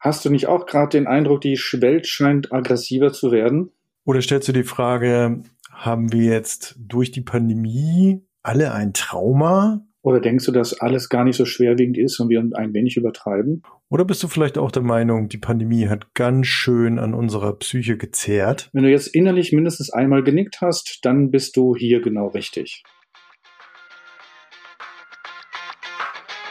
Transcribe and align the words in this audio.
Hast 0.00 0.24
du 0.24 0.30
nicht 0.30 0.46
auch 0.46 0.64
gerade 0.64 0.96
den 0.96 1.06
Eindruck, 1.06 1.42
die 1.42 1.56
Welt 1.56 2.06
scheint 2.06 2.54
aggressiver 2.54 3.12
zu 3.12 3.32
werden? 3.32 3.70
Oder 4.06 4.22
stellst 4.22 4.48
du 4.48 4.52
die 4.52 4.64
Frage, 4.64 5.42
haben 5.70 6.10
wir 6.10 6.32
jetzt 6.32 6.74
durch 6.78 7.10
die 7.10 7.20
Pandemie 7.20 8.22
alle 8.42 8.72
ein 8.72 8.94
Trauma? 8.94 9.84
Oder 10.00 10.20
denkst 10.20 10.46
du, 10.46 10.52
dass 10.52 10.80
alles 10.80 11.10
gar 11.10 11.24
nicht 11.24 11.36
so 11.36 11.44
schwerwiegend 11.44 11.98
ist 11.98 12.18
und 12.18 12.30
wir 12.30 12.42
ein 12.54 12.72
wenig 12.72 12.96
übertreiben? 12.96 13.62
Oder 13.90 14.06
bist 14.06 14.22
du 14.22 14.28
vielleicht 14.28 14.56
auch 14.56 14.70
der 14.70 14.82
Meinung, 14.82 15.28
die 15.28 15.36
Pandemie 15.36 15.88
hat 15.88 16.14
ganz 16.14 16.46
schön 16.46 16.98
an 16.98 17.12
unserer 17.12 17.58
Psyche 17.58 17.98
gezehrt? 17.98 18.70
Wenn 18.72 18.84
du 18.84 18.90
jetzt 18.90 19.08
innerlich 19.08 19.52
mindestens 19.52 19.90
einmal 19.90 20.22
genickt 20.22 20.62
hast, 20.62 21.00
dann 21.02 21.30
bist 21.30 21.58
du 21.58 21.76
hier 21.76 22.00
genau 22.00 22.28
richtig. 22.28 22.84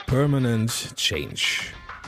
Permanent 0.05 0.93
Change. 0.95 1.78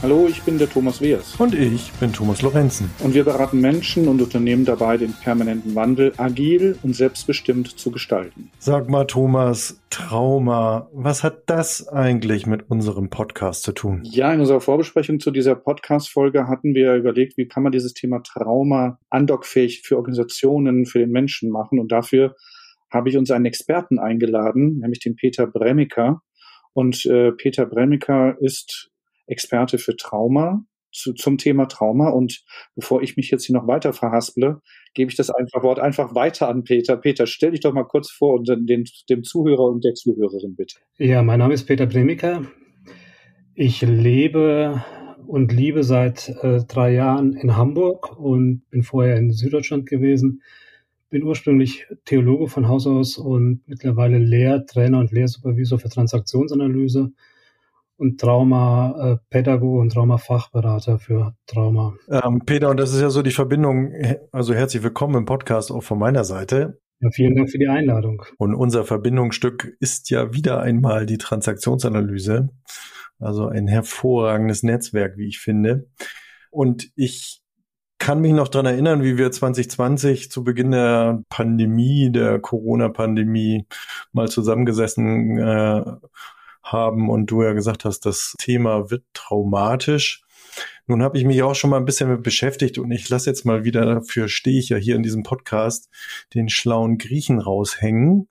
Hallo, 0.00 0.28
ich 0.28 0.42
bin 0.42 0.58
der 0.58 0.70
Thomas 0.70 1.00
Weers. 1.00 1.34
Und 1.40 1.56
ich 1.56 1.90
bin 1.94 2.12
Thomas 2.12 2.40
Lorenzen. 2.40 2.88
Und 3.02 3.14
wir 3.14 3.24
beraten 3.24 3.60
Menschen 3.60 4.06
und 4.06 4.22
Unternehmen 4.22 4.64
dabei, 4.64 4.96
den 4.96 5.12
permanenten 5.12 5.74
Wandel 5.74 6.12
agil 6.18 6.78
und 6.84 6.94
selbstbestimmt 6.94 7.76
zu 7.76 7.90
gestalten. 7.90 8.52
Sag 8.60 8.88
mal, 8.88 9.08
Thomas, 9.08 9.82
Trauma, 9.90 10.88
was 10.92 11.24
hat 11.24 11.50
das 11.50 11.88
eigentlich 11.88 12.46
mit 12.46 12.70
unserem 12.70 13.10
Podcast 13.10 13.64
zu 13.64 13.72
tun? 13.72 14.02
Ja, 14.04 14.32
in 14.32 14.38
unserer 14.38 14.60
Vorbesprechung 14.60 15.18
zu 15.18 15.32
dieser 15.32 15.56
Podcast-Folge 15.56 16.46
hatten 16.46 16.76
wir 16.76 16.94
überlegt, 16.94 17.36
wie 17.36 17.48
kann 17.48 17.64
man 17.64 17.72
dieses 17.72 17.92
Thema 17.92 18.22
Trauma 18.22 19.00
andockfähig 19.10 19.82
für 19.82 19.96
Organisationen, 19.96 20.86
für 20.86 21.00
den 21.00 21.10
Menschen 21.10 21.50
machen. 21.50 21.80
Und 21.80 21.90
dafür 21.90 22.36
habe 22.92 23.08
ich 23.08 23.16
uns 23.16 23.32
einen 23.32 23.46
Experten 23.46 23.98
eingeladen, 23.98 24.78
nämlich 24.78 25.00
den 25.00 25.16
Peter 25.16 25.48
Bremiker. 25.48 26.22
Und 26.72 27.04
äh, 27.06 27.32
Peter 27.32 27.66
Bremiker 27.66 28.36
ist 28.40 28.92
Experte 29.28 29.78
für 29.78 29.96
Trauma, 29.96 30.64
zu, 30.92 31.12
zum 31.12 31.38
Thema 31.38 31.66
Trauma. 31.66 32.10
Und 32.10 32.42
bevor 32.74 33.02
ich 33.02 33.16
mich 33.16 33.30
jetzt 33.30 33.44
hier 33.44 33.56
noch 33.56 33.66
weiter 33.66 33.92
verhasple, 33.92 34.60
gebe 34.94 35.10
ich 35.10 35.16
das 35.16 35.30
einfach 35.30 35.62
Wort 35.62 35.78
einfach 35.78 36.14
weiter 36.14 36.48
an 36.48 36.64
Peter. 36.64 36.96
Peter, 36.96 37.26
stell 37.26 37.52
dich 37.52 37.60
doch 37.60 37.72
mal 37.72 37.84
kurz 37.84 38.10
vor 38.10 38.34
und 38.34 38.48
den, 38.48 38.84
dem 39.08 39.22
Zuhörer 39.22 39.64
und 39.64 39.84
der 39.84 39.94
Zuhörerin 39.94 40.56
bitte. 40.56 40.78
Ja, 40.98 41.22
mein 41.22 41.38
Name 41.38 41.54
ist 41.54 41.66
Peter 41.66 41.86
Bremiker. 41.86 42.42
Ich 43.54 43.82
lebe 43.82 44.84
und 45.26 45.52
liebe 45.52 45.82
seit 45.84 46.28
äh, 46.42 46.60
drei 46.66 46.94
Jahren 46.94 47.34
in 47.34 47.56
Hamburg 47.56 48.18
und 48.18 48.62
bin 48.70 48.82
vorher 48.82 49.16
in 49.16 49.30
Süddeutschland 49.30 49.86
gewesen. 49.86 50.42
Bin 51.10 51.22
ursprünglich 51.22 51.86
Theologe 52.04 52.48
von 52.48 52.68
Haus 52.68 52.86
aus 52.86 53.18
und 53.18 53.62
mittlerweile 53.66 54.18
Lehrtrainer 54.18 54.98
und 54.98 55.12
Lehrsupervisor 55.12 55.78
für 55.78 55.88
Transaktionsanalyse 55.88 57.12
und 57.98 58.20
Traumapädagoge 58.20 59.80
und 59.80 59.92
Traumafachberater 59.92 60.98
für 60.98 61.34
Trauma. 61.46 61.94
Ähm, 62.08 62.42
Peter, 62.46 62.70
und 62.70 62.78
das 62.78 62.94
ist 62.94 63.00
ja 63.00 63.10
so 63.10 63.22
die 63.22 63.32
Verbindung, 63.32 63.92
also 64.32 64.54
herzlich 64.54 64.82
willkommen 64.82 65.16
im 65.16 65.24
Podcast 65.26 65.72
auch 65.72 65.82
von 65.82 65.98
meiner 65.98 66.24
Seite. 66.24 66.80
Ja, 67.00 67.10
vielen 67.10 67.36
Dank 67.36 67.50
für 67.50 67.58
die 67.58 67.68
Einladung. 67.68 68.22
Und 68.38 68.54
unser 68.54 68.84
Verbindungsstück 68.84 69.76
ist 69.80 70.10
ja 70.10 70.32
wieder 70.32 70.60
einmal 70.60 71.06
die 71.06 71.18
Transaktionsanalyse. 71.18 72.48
Also 73.18 73.48
ein 73.48 73.66
hervorragendes 73.66 74.62
Netzwerk, 74.62 75.16
wie 75.16 75.26
ich 75.26 75.40
finde. 75.40 75.88
Und 76.50 76.90
ich 76.94 77.42
kann 77.98 78.20
mich 78.20 78.32
noch 78.32 78.46
dran 78.46 78.66
erinnern, 78.66 79.02
wie 79.02 79.18
wir 79.18 79.32
2020 79.32 80.30
zu 80.30 80.44
Beginn 80.44 80.70
der 80.70 81.22
Pandemie, 81.30 82.12
der 82.12 82.38
Corona-Pandemie, 82.38 83.66
mal 84.12 84.28
zusammengesessen 84.28 85.38
äh, 85.38 85.82
haben 86.72 87.10
und 87.10 87.26
du 87.26 87.42
ja 87.42 87.52
gesagt 87.52 87.84
hast, 87.84 88.00
das 88.00 88.34
Thema 88.38 88.90
wird 88.90 89.04
traumatisch. 89.14 90.22
Nun 90.86 91.02
habe 91.02 91.18
ich 91.18 91.24
mich 91.24 91.42
auch 91.42 91.54
schon 91.54 91.70
mal 91.70 91.76
ein 91.76 91.84
bisschen 91.84 92.10
mit 92.10 92.22
beschäftigt 92.22 92.78
und 92.78 92.90
ich 92.90 93.08
lasse 93.08 93.30
jetzt 93.30 93.44
mal 93.44 93.64
wieder, 93.64 93.84
dafür 93.84 94.28
stehe 94.28 94.58
ich 94.58 94.70
ja 94.70 94.76
hier 94.76 94.96
in 94.96 95.02
diesem 95.02 95.22
Podcast, 95.22 95.90
den 96.34 96.48
schlauen 96.48 96.98
Griechen 96.98 97.40
raushängen. 97.40 98.28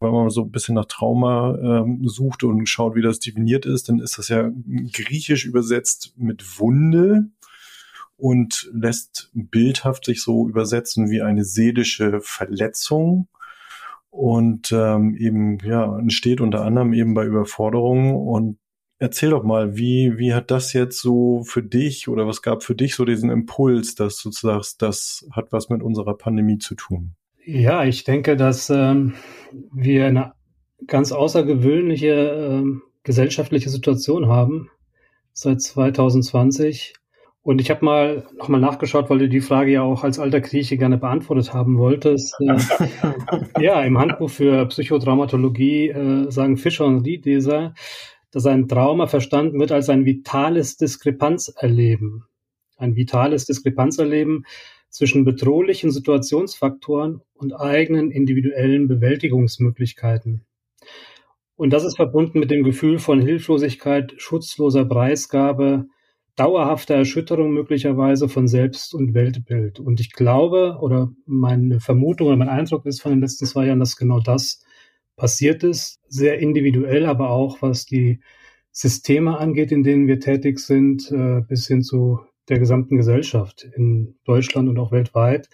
Wenn 0.00 0.12
man 0.12 0.30
so 0.30 0.42
ein 0.42 0.50
bisschen 0.50 0.74
nach 0.74 0.86
Trauma 0.86 1.56
ähm, 1.56 2.00
sucht 2.04 2.44
und 2.44 2.68
schaut, 2.68 2.94
wie 2.94 3.02
das 3.02 3.20
definiert 3.20 3.64
ist, 3.64 3.88
dann 3.88 4.00
ist 4.00 4.18
das 4.18 4.28
ja 4.28 4.50
griechisch 4.92 5.46
übersetzt 5.46 6.14
mit 6.16 6.58
Wunde 6.58 7.28
und 8.16 8.70
lässt 8.72 9.30
bildhaft 9.32 10.04
sich 10.04 10.22
so 10.22 10.48
übersetzen 10.48 11.10
wie 11.10 11.22
eine 11.22 11.44
seelische 11.44 12.20
Verletzung 12.20 13.28
und 14.14 14.70
ähm, 14.72 15.16
eben 15.16 15.58
ja 15.64 15.98
entsteht 15.98 16.40
unter 16.40 16.64
anderem 16.64 16.92
eben 16.92 17.14
bei 17.14 17.24
Überforderungen 17.24 18.14
und 18.14 18.58
Erzähl 19.00 19.30
doch 19.30 19.42
mal, 19.42 19.76
wie, 19.76 20.18
wie 20.18 20.34
hat 20.34 20.52
das 20.52 20.72
jetzt 20.72 21.00
so 21.00 21.42
für 21.44 21.62
dich 21.62 22.06
oder 22.08 22.28
was 22.28 22.42
gab 22.42 22.62
für 22.62 22.76
dich 22.76 22.94
so 22.94 23.04
diesen 23.04 23.28
Impuls, 23.28 23.96
dass 23.96 24.22
du 24.22 24.30
sagst, 24.30 24.80
das 24.82 25.26
hat 25.32 25.50
was 25.50 25.68
mit 25.68 25.82
unserer 25.82 26.16
Pandemie 26.16 26.58
zu 26.58 26.76
tun? 26.76 27.16
Ja, 27.44 27.84
ich 27.84 28.04
denke, 28.04 28.36
dass 28.36 28.70
ähm, 28.70 29.14
wir 29.72 30.06
eine 30.06 30.32
ganz 30.86 31.10
außergewöhnliche 31.10 32.12
ähm, 32.14 32.82
gesellschaftliche 33.02 33.68
Situation 33.68 34.28
haben 34.28 34.70
seit 35.32 35.60
2020 35.60 36.94
und 37.44 37.60
ich 37.60 37.70
habe 37.70 37.84
mal 37.84 38.26
nochmal 38.38 38.60
nachgeschaut, 38.60 39.10
weil 39.10 39.18
du 39.18 39.28
die 39.28 39.42
Frage 39.42 39.70
ja 39.72 39.82
auch 39.82 40.02
als 40.02 40.18
alter 40.18 40.40
Grieche 40.40 40.78
gerne 40.78 40.96
beantwortet 40.96 41.52
haben 41.52 41.78
wolltest. 41.78 42.34
Äh, 42.44 43.62
ja, 43.62 43.82
im 43.82 43.98
Handbuch 43.98 44.30
für 44.30 44.66
Psychotraumatologie 44.66 45.88
äh, 45.88 46.30
sagen 46.30 46.56
Fischer 46.56 46.86
und 46.86 47.04
Riedleser, 47.04 47.74
dass 48.30 48.46
ein 48.46 48.66
Trauma 48.66 49.06
verstanden 49.06 49.60
wird 49.60 49.72
als 49.72 49.90
ein 49.90 50.06
vitales 50.06 50.76
Diskrepanzerleben. 50.76 52.24
Ein 52.76 52.96
vitales 52.96 53.44
Diskrepanzerleben 53.44 54.46
zwischen 54.88 55.24
bedrohlichen 55.24 55.90
Situationsfaktoren 55.90 57.20
und 57.34 57.52
eigenen 57.52 58.10
individuellen 58.10 58.88
Bewältigungsmöglichkeiten. 58.88 60.46
Und 61.56 61.70
das 61.72 61.84
ist 61.84 61.96
verbunden 61.96 62.38
mit 62.38 62.50
dem 62.50 62.64
Gefühl 62.64 62.98
von 62.98 63.20
Hilflosigkeit, 63.20 64.14
schutzloser 64.16 64.84
Preisgabe, 64.84 65.86
dauerhafte 66.36 66.94
Erschütterung 66.94 67.52
möglicherweise 67.52 68.28
von 68.28 68.48
Selbst- 68.48 68.94
und 68.94 69.14
Weltbild. 69.14 69.80
Und 69.80 70.00
ich 70.00 70.12
glaube, 70.12 70.78
oder 70.80 71.12
meine 71.26 71.80
Vermutung 71.80 72.28
oder 72.28 72.36
mein 72.36 72.48
Eindruck 72.48 72.86
ist 72.86 73.00
von 73.00 73.12
den 73.12 73.20
letzten 73.20 73.46
zwei 73.46 73.66
Jahren, 73.66 73.80
dass 73.80 73.96
genau 73.96 74.20
das 74.20 74.64
passiert 75.16 75.62
ist. 75.62 76.00
Sehr 76.08 76.38
individuell, 76.40 77.06
aber 77.06 77.30
auch 77.30 77.62
was 77.62 77.86
die 77.86 78.20
Systeme 78.72 79.38
angeht, 79.38 79.70
in 79.70 79.84
denen 79.84 80.08
wir 80.08 80.18
tätig 80.18 80.58
sind, 80.58 81.10
äh, 81.12 81.42
bis 81.42 81.68
hin 81.68 81.82
zu 81.82 82.20
der 82.48 82.58
gesamten 82.58 82.96
Gesellschaft 82.96 83.66
in 83.76 84.16
Deutschland 84.24 84.68
und 84.68 84.78
auch 84.78 84.92
weltweit, 84.92 85.48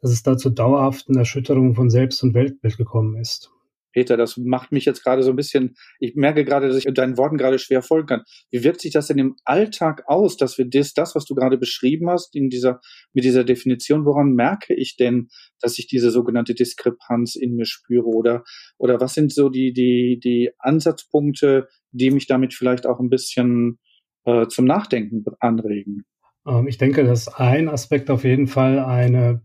dass 0.00 0.10
es 0.10 0.22
da 0.22 0.36
zu 0.36 0.50
dauerhaften 0.50 1.16
Erschütterungen 1.16 1.74
von 1.74 1.90
Selbst- 1.90 2.22
und 2.22 2.34
Weltbild 2.34 2.78
gekommen 2.78 3.16
ist. 3.16 3.52
Peter, 3.92 4.16
das 4.16 4.36
macht 4.36 4.72
mich 4.72 4.84
jetzt 4.84 5.02
gerade 5.02 5.22
so 5.22 5.30
ein 5.30 5.36
bisschen, 5.36 5.74
ich 5.98 6.14
merke 6.14 6.44
gerade, 6.44 6.68
dass 6.68 6.76
ich 6.76 6.92
deinen 6.92 7.16
Worten 7.16 7.36
gerade 7.36 7.58
schwer 7.58 7.82
folgen 7.82 8.06
kann. 8.06 8.22
Wie 8.50 8.64
wirkt 8.64 8.80
sich 8.80 8.92
das 8.92 9.06
denn 9.06 9.18
im 9.18 9.36
Alltag 9.44 10.04
aus, 10.06 10.36
dass 10.36 10.58
wir 10.58 10.68
das, 10.68 10.94
das, 10.94 11.14
was 11.14 11.24
du 11.24 11.34
gerade 11.34 11.58
beschrieben 11.58 12.10
hast, 12.10 12.34
in 12.34 12.48
dieser, 12.48 12.80
mit 13.12 13.24
dieser 13.24 13.44
Definition, 13.44 14.04
woran 14.04 14.32
merke 14.32 14.74
ich 14.74 14.96
denn, 14.96 15.28
dass 15.60 15.78
ich 15.78 15.86
diese 15.86 16.10
sogenannte 16.10 16.54
Diskrepanz 16.54 17.36
in 17.36 17.54
mir 17.54 17.66
spüre 17.66 18.06
oder, 18.06 18.44
oder 18.78 19.00
was 19.00 19.14
sind 19.14 19.32
so 19.32 19.48
die, 19.48 19.72
die, 19.72 20.18
die 20.22 20.50
Ansatzpunkte, 20.58 21.68
die 21.92 22.10
mich 22.10 22.26
damit 22.26 22.54
vielleicht 22.54 22.86
auch 22.86 23.00
ein 23.00 23.10
bisschen 23.10 23.78
äh, 24.24 24.46
zum 24.48 24.64
Nachdenken 24.64 25.24
anregen? 25.40 26.04
Ähm, 26.46 26.66
ich 26.66 26.78
denke, 26.78 27.04
dass 27.04 27.28
ein 27.28 27.68
Aspekt 27.68 28.10
auf 28.10 28.24
jeden 28.24 28.46
Fall 28.46 28.78
eine 28.78 29.42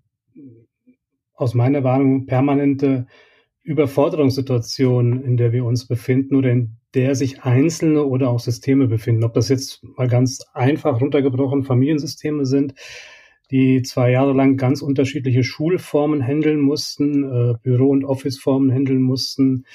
aus 1.38 1.54
meiner 1.54 1.84
Wahrnehmung 1.84 2.26
permanente 2.26 3.08
Überforderungssituation, 3.68 5.22
in 5.24 5.36
der 5.36 5.52
wir 5.52 5.66
uns 5.66 5.88
befinden 5.88 6.36
oder 6.36 6.52
in 6.52 6.78
der 6.94 7.16
sich 7.16 7.44
Einzelne 7.44 8.06
oder 8.06 8.30
auch 8.30 8.40
Systeme 8.40 8.88
befinden. 8.88 9.26
Ob 9.26 9.34
das 9.34 9.50
jetzt 9.50 9.84
mal 9.84 10.08
ganz 10.08 10.40
einfach 10.54 11.02
runtergebrochen 11.02 11.64
Familiensysteme 11.64 12.46
sind, 12.46 12.76
die 13.52 13.82
zwei 13.82 14.12
Jahre 14.12 14.32
lang 14.32 14.56
ganz 14.56 14.82
unterschiedliche 14.82 15.44
Schulformen 15.44 16.26
handeln 16.26 16.62
mussten, 16.62 17.26
äh, 17.26 17.56
Büro- 17.62 17.90
und 17.90 18.06
Officeformen 18.06 18.72
handeln 18.72 19.02
mussten, 19.02 19.66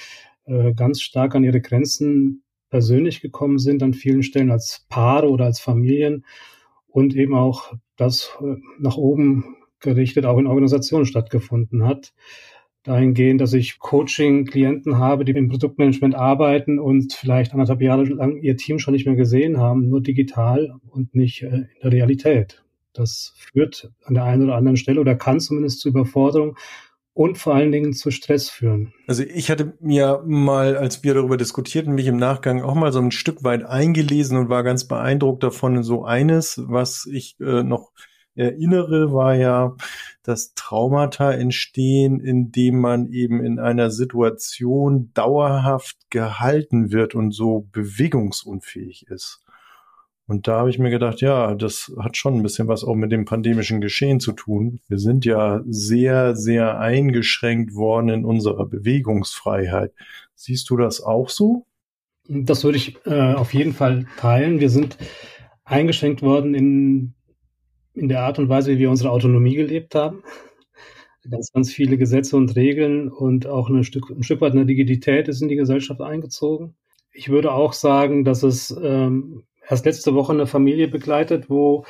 äh, 0.46 0.72
ganz 0.72 1.02
stark 1.02 1.34
an 1.34 1.44
ihre 1.44 1.60
Grenzen 1.60 2.44
persönlich 2.70 3.20
gekommen 3.20 3.58
sind, 3.58 3.82
an 3.82 3.92
vielen 3.92 4.22
Stellen 4.22 4.50
als 4.50 4.86
Paare 4.88 5.28
oder 5.28 5.44
als 5.44 5.60
Familien 5.60 6.24
und 6.86 7.14
eben 7.14 7.34
auch 7.34 7.74
das 7.96 8.38
äh, 8.40 8.56
nach 8.78 8.96
oben 8.96 9.56
gerichtet 9.80 10.24
auch 10.24 10.38
in 10.38 10.46
Organisationen 10.46 11.04
stattgefunden 11.04 11.84
hat 11.84 12.14
dahingehend, 12.84 13.40
dass 13.40 13.52
ich 13.52 13.78
Coaching-Klienten 13.78 14.98
habe, 14.98 15.24
die 15.24 15.32
im 15.32 15.48
Produktmanagement 15.48 16.14
arbeiten 16.14 16.78
und 16.78 17.12
vielleicht 17.12 17.52
anderthalb 17.52 17.80
Jahre 17.80 18.04
lang 18.04 18.36
ihr 18.38 18.56
Team 18.56 18.78
schon 18.78 18.94
nicht 18.94 19.06
mehr 19.06 19.14
gesehen 19.14 19.58
haben, 19.58 19.88
nur 19.88 20.00
digital 20.00 20.74
und 20.88 21.14
nicht 21.14 21.42
äh, 21.42 21.46
in 21.46 21.68
der 21.82 21.92
Realität. 21.92 22.64
Das 22.92 23.34
führt 23.36 23.90
an 24.04 24.14
der 24.14 24.24
einen 24.24 24.44
oder 24.44 24.56
anderen 24.56 24.76
Stelle 24.76 25.00
oder 25.00 25.14
kann 25.14 25.40
zumindest 25.40 25.80
zu 25.80 25.88
Überforderung 25.88 26.56
und 27.14 27.38
vor 27.38 27.54
allen 27.54 27.72
Dingen 27.72 27.92
zu 27.92 28.10
Stress 28.10 28.48
führen. 28.48 28.92
Also 29.06 29.22
ich 29.22 29.50
hatte 29.50 29.74
mir 29.80 30.22
mal, 30.26 30.76
als 30.76 31.04
wir 31.04 31.14
darüber 31.14 31.36
diskutierten, 31.36 31.94
mich 31.94 32.06
im 32.06 32.16
Nachgang 32.16 32.62
auch 32.62 32.74
mal 32.74 32.92
so 32.92 33.00
ein 33.00 33.10
Stück 33.10 33.44
weit 33.44 33.64
eingelesen 33.64 34.38
und 34.38 34.48
war 34.48 34.62
ganz 34.62 34.88
beeindruckt 34.88 35.42
davon. 35.42 35.82
So 35.82 36.04
eines, 36.04 36.62
was 36.66 37.06
ich 37.10 37.36
äh, 37.40 37.62
noch 37.62 37.92
erinnere, 38.34 39.12
war 39.12 39.34
ja, 39.34 39.76
dass 40.22 40.54
Traumata 40.54 41.32
entstehen, 41.32 42.20
indem 42.20 42.80
man 42.80 43.10
eben 43.12 43.44
in 43.44 43.58
einer 43.58 43.90
Situation 43.90 45.10
dauerhaft 45.14 45.96
gehalten 46.10 46.92
wird 46.92 47.14
und 47.14 47.32
so 47.32 47.68
bewegungsunfähig 47.72 49.06
ist. 49.08 49.40
Und 50.26 50.48
da 50.48 50.60
habe 50.60 50.70
ich 50.70 50.78
mir 50.78 50.90
gedacht, 50.90 51.20
ja, 51.20 51.54
das 51.54 51.92
hat 51.98 52.16
schon 52.16 52.36
ein 52.36 52.42
bisschen 52.42 52.68
was 52.68 52.84
auch 52.84 52.94
mit 52.94 53.12
dem 53.12 53.24
pandemischen 53.24 53.80
Geschehen 53.80 54.20
zu 54.20 54.32
tun. 54.32 54.80
Wir 54.88 54.98
sind 54.98 55.24
ja 55.24 55.62
sehr, 55.66 56.36
sehr 56.36 56.78
eingeschränkt 56.78 57.74
worden 57.74 58.08
in 58.08 58.24
unserer 58.24 58.66
Bewegungsfreiheit. 58.66 59.92
Siehst 60.34 60.70
du 60.70 60.76
das 60.76 61.02
auch 61.02 61.28
so? 61.28 61.66
Das 62.28 62.62
würde 62.62 62.78
ich 62.78 62.96
äh, 63.04 63.34
auf 63.34 63.52
jeden 63.52 63.74
Fall 63.74 64.06
teilen. 64.16 64.60
Wir 64.60 64.70
sind 64.70 64.96
eingeschränkt 65.64 66.22
worden 66.22 66.54
in 66.54 67.14
in 67.94 68.08
der 68.08 68.20
Art 68.22 68.38
und 68.38 68.48
Weise, 68.48 68.72
wie 68.72 68.78
wir 68.78 68.90
unsere 68.90 69.10
Autonomie 69.10 69.54
gelebt 69.54 69.94
haben. 69.94 70.22
Ganz, 71.28 71.52
ganz 71.52 71.72
viele 71.72 71.98
Gesetze 71.98 72.36
und 72.36 72.56
Regeln 72.56 73.08
und 73.08 73.46
auch 73.46 73.68
ein 73.68 73.84
Stück, 73.84 74.10
ein 74.10 74.24
Stück 74.24 74.40
weit 74.40 74.52
eine 74.52 74.66
Digität 74.66 75.28
ist 75.28 75.40
in 75.40 75.48
die 75.48 75.56
Gesellschaft 75.56 76.00
eingezogen. 76.00 76.74
Ich 77.12 77.28
würde 77.28 77.52
auch 77.52 77.74
sagen, 77.74 78.24
dass 78.24 78.42
es 78.42 78.76
ähm, 78.82 79.44
erst 79.68 79.84
letzte 79.84 80.14
Woche 80.14 80.32
eine 80.32 80.46
Familie 80.46 80.88
begleitet, 80.88 81.48
wo 81.48 81.84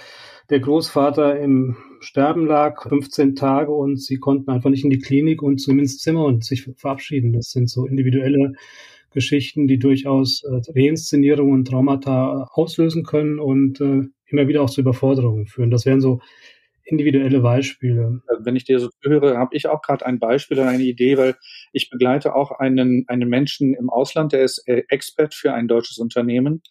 der 0.50 0.60
Großvater 0.60 1.38
im 1.38 1.76
Sterben 2.00 2.46
lag, 2.46 2.82
15 2.82 3.36
Tage, 3.36 3.72
und 3.72 4.02
sie 4.02 4.18
konnten 4.18 4.50
einfach 4.50 4.68
nicht 4.68 4.84
in 4.84 4.90
die 4.90 4.98
Klinik 4.98 5.40
und 5.40 5.58
zu 5.58 5.70
ihm 5.70 5.78
ins 5.78 5.98
Zimmer 5.98 6.24
und 6.26 6.44
sich 6.44 6.68
verabschieden. 6.76 7.32
Das 7.32 7.50
sind 7.50 7.70
so 7.70 7.86
individuelle 7.86 8.52
Geschichten, 9.12 9.66
die 9.66 9.78
durchaus 9.78 10.42
äh, 10.44 10.60
Reinszenierungen 10.74 11.54
und 11.54 11.68
Traumata 11.68 12.48
auslösen 12.52 13.04
können 13.04 13.38
und 13.38 13.80
äh, 13.80 14.02
immer 14.26 14.48
wieder 14.48 14.62
auch 14.62 14.70
zu 14.70 14.80
Überforderungen 14.80 15.46
führen. 15.46 15.70
Das 15.70 15.86
wären 15.86 16.00
so 16.00 16.20
individuelle 16.84 17.40
Beispiele. 17.40 18.20
Also 18.26 18.44
wenn 18.44 18.56
ich 18.56 18.64
dir 18.64 18.78
so 18.78 18.88
höre, 19.02 19.38
habe 19.38 19.54
ich 19.54 19.68
auch 19.68 19.82
gerade 19.82 20.04
ein 20.04 20.18
Beispiel 20.18 20.58
oder 20.58 20.68
eine 20.68 20.82
Idee, 20.82 21.16
weil 21.16 21.36
ich 21.72 21.90
begleite 21.90 22.34
auch 22.34 22.50
einen, 22.50 23.04
einen 23.08 23.28
Menschen 23.28 23.74
im 23.74 23.88
Ausland, 23.88 24.32
der 24.32 24.42
ist 24.42 24.66
äh, 24.66 24.82
Expert 24.88 25.34
für 25.34 25.52
ein 25.54 25.68
deutsches 25.68 25.98
Unternehmen 25.98 26.62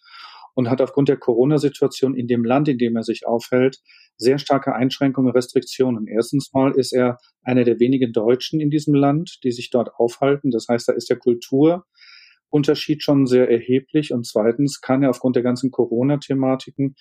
und 0.54 0.68
hat 0.68 0.80
aufgrund 0.80 1.08
der 1.08 1.16
Corona-Situation 1.16 2.14
in 2.14 2.26
dem 2.26 2.44
Land, 2.44 2.68
in 2.68 2.78
dem 2.78 2.96
er 2.96 3.02
sich 3.02 3.26
aufhält, 3.26 3.78
sehr 4.16 4.38
starke 4.38 4.74
Einschränkungen, 4.74 5.32
Restriktionen. 5.32 6.06
Erstens 6.06 6.52
mal 6.52 6.72
ist 6.72 6.92
er 6.92 7.18
einer 7.42 7.64
der 7.64 7.80
wenigen 7.80 8.12
Deutschen 8.12 8.60
in 8.60 8.70
diesem 8.70 8.94
Land, 8.94 9.38
die 9.44 9.50
sich 9.50 9.70
dort 9.70 9.94
aufhalten. 9.96 10.50
Das 10.50 10.66
heißt, 10.68 10.88
da 10.88 10.92
ist 10.92 11.08
der 11.08 11.16
Kulturunterschied 12.52 13.02
schon 13.02 13.26
sehr 13.26 13.50
erheblich. 13.50 14.12
Und 14.12 14.26
zweitens 14.26 14.80
kann 14.80 15.02
er 15.02 15.10
aufgrund 15.10 15.36
der 15.36 15.42
ganzen 15.42 15.70
Corona-Thematiken 15.70 16.94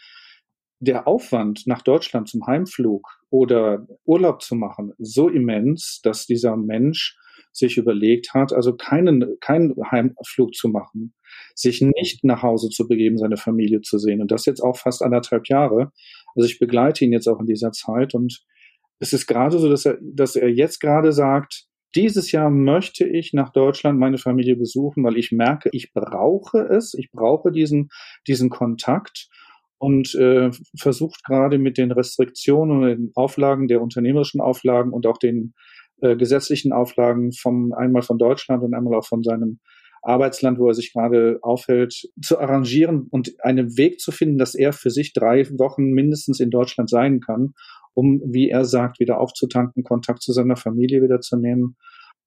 der 0.80 1.08
Aufwand 1.08 1.68
nach 1.68 1.84
Deutschland 1.84 2.28
zum 2.28 2.48
Heimflug 2.48 3.08
oder 3.30 3.86
Urlaub 4.06 4.42
zu 4.42 4.56
machen 4.56 4.94
so 4.98 5.30
immens, 5.30 6.00
dass 6.04 6.26
dieser 6.26 6.58
Mensch 6.58 7.18
sich 7.54 7.78
überlegt 7.78 8.34
hat, 8.34 8.54
also 8.54 8.76
keinen, 8.76 9.38
keinen 9.42 9.76
Heimflug 9.92 10.56
zu 10.56 10.70
machen, 10.70 11.14
sich 11.54 11.82
nicht 11.82 12.24
nach 12.24 12.42
Hause 12.42 12.70
zu 12.70 12.88
begeben, 12.88 13.18
seine 13.18 13.38
Familie 13.38 13.82
zu 13.82 14.00
sehen. 14.00 14.22
Und 14.22 14.32
das 14.32 14.46
jetzt 14.46 14.62
auch 14.62 14.78
fast 14.78 15.04
anderthalb 15.04 15.48
Jahre. 15.50 15.92
Also 16.34 16.48
ich 16.48 16.60
begleite 16.60 17.04
ihn 17.04 17.12
jetzt 17.12 17.28
auch 17.28 17.40
in 17.40 17.46
dieser 17.46 17.72
Zeit 17.74 18.16
und 18.16 18.42
es 19.00 19.14
ist 19.14 19.28
gerade 19.28 19.60
so, 19.60 19.70
dass 19.70 19.86
er, 19.86 19.98
dass 20.02 20.36
er 20.36 20.50
jetzt 20.50 20.80
gerade 20.80 21.12
sagt, 21.12 21.66
dieses 21.96 22.32
Jahr 22.32 22.50
möchte 22.50 23.06
ich 23.06 23.34
nach 23.34 23.52
Deutschland 23.52 24.00
meine 24.00 24.18
Familie 24.18 24.56
besuchen, 24.56 25.04
weil 25.04 25.18
ich 25.18 25.32
merke, 25.32 25.70
ich 25.74 25.94
brauche 25.94 26.60
es, 26.60 26.94
ich 26.94 27.12
brauche 27.12 27.52
diesen, 27.52 27.90
diesen 28.28 28.50
Kontakt 28.50 29.30
und 29.78 30.14
äh, 30.16 30.52
versucht 30.78 31.24
gerade 31.24 31.58
mit 31.58 31.78
den 31.78 31.92
Restriktionen 31.92 32.78
und 32.78 32.88
den 32.88 33.12
Auflagen 33.16 33.68
der 33.68 33.82
unternehmerischen 33.82 34.40
Auflagen 34.40 34.92
und 34.94 35.08
auch 35.08 35.18
den 35.18 35.54
äh, 36.02 36.16
gesetzlichen 36.16 36.72
Auflagen 36.72 37.32
vom 37.32 37.74
einmal 37.74 38.04
von 38.04 38.18
Deutschland 38.18 38.64
und 38.64 38.74
einmal 38.74 38.96
auch 38.96 39.06
von 39.06 39.24
seinem 39.24 39.60
Arbeitsland, 40.04 40.58
wo 40.60 40.68
er 40.68 40.74
sich 40.74 40.94
gerade 40.94 41.40
aufhält, 41.42 42.10
zu 42.22 42.40
arrangieren 42.40 43.08
und 43.12 43.34
einen 43.44 43.78
Weg 43.78 44.00
zu 44.00 44.12
finden, 44.12 44.38
dass 44.38 44.56
er 44.56 44.74
für 44.74 44.90
sich 44.90 45.14
drei 45.14 45.48
Wochen 45.60 45.92
mindestens 45.92 46.40
in 46.40 46.50
Deutschland 46.50 46.90
sein 46.90 47.20
kann, 47.20 47.54
um, 47.94 48.22
wie 48.26 48.50
er 48.50 48.66
sagt, 48.66 49.00
wieder 49.00 49.20
aufzutanken, 49.20 49.84
Kontakt 49.84 50.22
zu 50.22 50.34
seiner 50.34 50.56
Familie 50.56 51.02
wieder 51.02 51.20
zu 51.22 51.38
nehmen. 51.38 51.76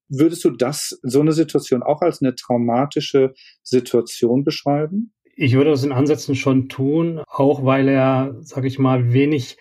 Würdest 0.07 0.43
du 0.45 0.51
das, 0.51 0.99
so 1.01 1.21
eine 1.21 1.31
Situation 1.31 1.81
auch 1.81 2.01
als 2.01 2.21
eine 2.21 2.35
traumatische 2.35 3.33
Situation 3.63 4.43
beschreiben? 4.43 5.13
Ich 5.35 5.53
würde 5.53 5.71
das 5.71 5.83
in 5.83 5.91
Ansätzen 5.91 6.35
schon 6.35 6.69
tun, 6.69 7.21
auch 7.27 7.65
weil 7.65 7.87
er, 7.87 8.35
sage 8.41 8.67
ich 8.67 8.79
mal, 8.79 9.11
wenig 9.11 9.57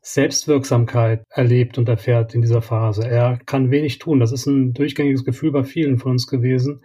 Selbstwirksamkeit 0.00 1.24
erlebt 1.30 1.76
und 1.78 1.88
erfährt 1.88 2.34
in 2.34 2.42
dieser 2.42 2.62
Phase. 2.62 3.08
Er 3.08 3.38
kann 3.44 3.70
wenig 3.70 3.98
tun. 3.98 4.20
Das 4.20 4.32
ist 4.32 4.46
ein 4.46 4.74
durchgängiges 4.74 5.24
Gefühl 5.24 5.50
bei 5.50 5.64
vielen 5.64 5.98
von 5.98 6.12
uns 6.12 6.26
gewesen 6.26 6.82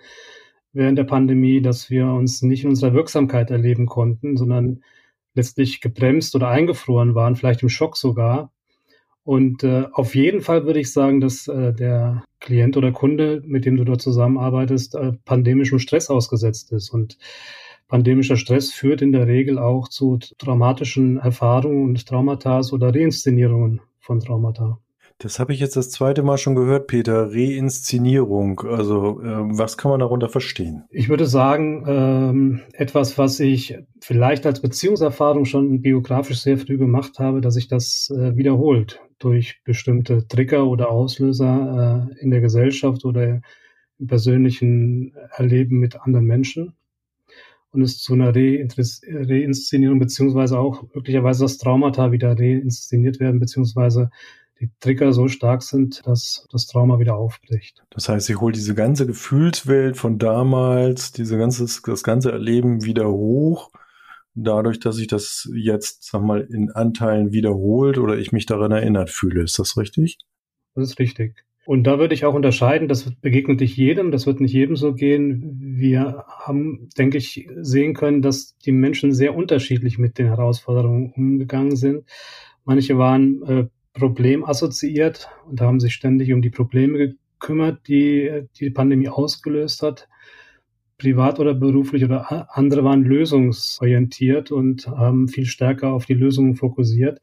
während 0.74 0.98
der 0.98 1.04
Pandemie, 1.04 1.62
dass 1.62 1.90
wir 1.90 2.08
uns 2.08 2.42
nicht 2.42 2.64
in 2.64 2.72
unserer 2.72 2.94
Wirksamkeit 2.94 3.52
erleben 3.52 3.86
konnten, 3.86 4.36
sondern 4.36 4.84
letztlich 5.36 5.82
gebremst 5.82 6.36
oder 6.36 6.50
eingefroren 6.50 7.16
waren, 7.16 7.36
vielleicht 7.36 7.64
im 7.64 7.70
Schock 7.70 7.96
sogar. 7.96 8.52
Und 9.24 9.64
äh, 9.64 9.86
auf 9.94 10.16
jeden 10.16 10.42
Fall 10.42 10.66
würde 10.66 10.80
ich 10.80 10.92
sagen, 10.92 11.22
dass 11.22 11.48
äh, 11.48 11.74
der 11.74 12.24
Klient 12.40 12.76
oder 12.76 12.92
Kunde, 12.92 13.42
mit 13.46 13.66
dem 13.66 13.78
du 13.78 13.86
dort 13.86 14.02
zusammenarbeitest, 14.02 14.96
äh, 14.96 15.14
pandemischem 15.24 15.80
Stress 15.80 16.10
ausgesetzt 16.10 16.74
ist. 16.74 16.90
Und 16.90 17.18
Pandemischer 17.88 18.38
Stress 18.38 18.72
führt 18.72 19.02
in 19.02 19.12
der 19.12 19.28
Regel 19.28 19.60
auch 19.60 19.88
zu 19.88 20.18
traumatischen 20.40 21.18
Erfahrungen 21.18 21.84
und 21.84 22.08
Traumata 22.08 22.60
oder 22.72 22.94
Reinszenierungen 22.94 23.82
von 24.00 24.20
Traumata. 24.20 24.80
Das 25.24 25.40
habe 25.40 25.54
ich 25.54 25.62
jetzt 25.62 25.78
das 25.78 25.90
zweite 25.90 26.22
Mal 26.22 26.38
schon 26.38 26.54
gehört, 26.54 26.88
Peter. 26.88 27.32
Reinszenierung. 27.32 28.60
Also 28.60 29.22
äh, 29.22 29.58
was 29.58 29.78
kann 29.78 29.90
man 29.90 30.02
darunter 30.02 30.28
verstehen? 30.28 30.84
Ich 30.90 31.08
würde 31.08 31.28
sagen, 31.28 31.86
ähm, 31.88 32.62
etwas, 32.74 33.18
was 33.18 33.40
ich 33.40 33.78
vielleicht 34.02 34.46
als 34.46 34.62
Beziehungserfahrung 34.62 35.46
schon 35.46 35.82
biografisch 35.82 36.42
sehr 36.42 36.58
früh 36.58 36.78
gemacht 36.78 37.20
habe, 37.20 37.40
dass 37.40 37.54
sich 37.54 37.70
das 37.70 38.12
äh, 38.14 38.36
wiederholt 38.36 39.00
durch 39.18 39.62
bestimmte 39.64 40.28
Trigger 40.28 40.68
oder 40.68 40.92
Auslöser 40.92 42.10
äh, 42.12 42.22
in 42.22 42.30
der 42.30 42.42
Gesellschaft 42.42 43.06
oder 43.06 43.40
im 44.00 44.08
persönlichen 44.08 45.16
Erleben 45.38 45.80
mit 45.80 46.02
anderen 46.02 46.26
Menschen 46.26 46.74
und 47.72 47.82
es 47.82 48.00
zu 48.00 48.14
einer 48.14 48.36
Reinszenierung 48.36 50.00
beziehungsweise 50.00 50.60
auch 50.60 50.84
möglicherweise 50.94 51.46
das 51.46 51.60
Traumata 51.60 52.12
wieder 52.12 52.38
reinszeniert 52.38 53.22
werden, 53.22 53.40
beziehungsweise 53.40 54.10
die 54.60 54.72
Trigger 54.80 55.14
so 55.14 55.28
stark 55.28 55.62
sind, 55.64 56.06
dass 56.06 56.48
das 56.52 56.68
Trauma 56.68 57.00
wieder 57.00 57.16
aufbricht. 57.16 57.84
Das 57.90 58.10
heißt, 58.10 58.30
ich 58.30 58.40
hole 58.40 58.54
diese 58.54 58.76
ganze 58.76 59.06
Gefühlswelt 59.06 59.98
von 59.98 60.20
damals, 60.20 61.12
diese 61.12 61.38
ganze, 61.38 61.66
das 61.86 62.04
ganze 62.04 62.32
Erleben 62.32 62.84
wieder 62.84 63.10
hoch, 63.10 63.72
dadurch, 64.36 64.80
dass 64.80 65.00
ich 65.00 65.08
das 65.08 65.50
jetzt, 65.54 66.04
sag 66.10 66.22
mal, 66.22 66.42
in 66.42 66.72
Anteilen 66.72 67.34
wiederholt 67.34 67.98
oder 67.98 68.18
ich 68.18 68.32
mich 68.32 68.46
daran 68.46 68.72
erinnert 68.72 69.10
fühle. 69.10 69.44
Ist 69.44 69.60
das 69.60 69.78
richtig? 69.78 70.18
Das 70.76 70.90
ist 70.90 71.00
richtig. 71.00 71.44
Und 71.66 71.86
da 71.86 71.98
würde 71.98 72.14
ich 72.14 72.26
auch 72.26 72.34
unterscheiden, 72.34 72.90
das 72.90 73.10
begegnet 73.22 73.62
nicht 73.62 73.78
jedem, 73.78 74.12
das 74.12 74.26
wird 74.26 74.42
nicht 74.42 74.52
jedem 74.52 74.76
so 74.76 74.94
gehen. 74.94 75.78
Wir 75.78 76.26
haben, 76.28 76.90
denke 76.98 77.18
ich, 77.18 77.48
sehen 77.62 77.94
können, 77.94 78.22
dass 78.22 78.58
die 78.58 78.74
Menschen 78.74 79.14
sehr 79.14 79.34
unterschiedlich 79.34 79.98
mit 79.98 80.18
den 80.18 80.28
Herausforderungen 80.28 81.14
umgegangen 81.16 81.78
sind. 81.78 82.04
Manche 82.66 82.98
waren 82.98 83.44
äh, 83.44 83.68
problemassoziiert 83.94 85.30
und 85.48 85.62
haben 85.62 85.80
sich 85.80 85.94
ständig 85.94 86.34
um 86.34 86.42
die 86.42 86.50
Probleme 86.50 87.16
gekümmert, 87.40 87.88
die 87.88 88.48
die 88.60 88.70
Pandemie 88.70 89.10
ausgelöst 89.10 89.82
hat, 89.82 90.08
privat 90.98 91.40
oder 91.40 91.54
beruflich 91.54 92.04
oder 92.04 92.48
andere 92.58 92.84
waren 92.84 93.04
lösungsorientiert 93.04 94.52
und 94.52 94.88
haben 94.88 95.28
viel 95.28 95.46
stärker 95.46 95.92
auf 95.94 96.06
die 96.06 96.14
Lösungen 96.14 96.56
fokussiert. 96.56 97.20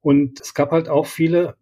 Und 0.00 0.40
es 0.40 0.54
gab 0.54 0.70
halt 0.70 0.88
auch 0.88 1.06
viele 1.06 1.56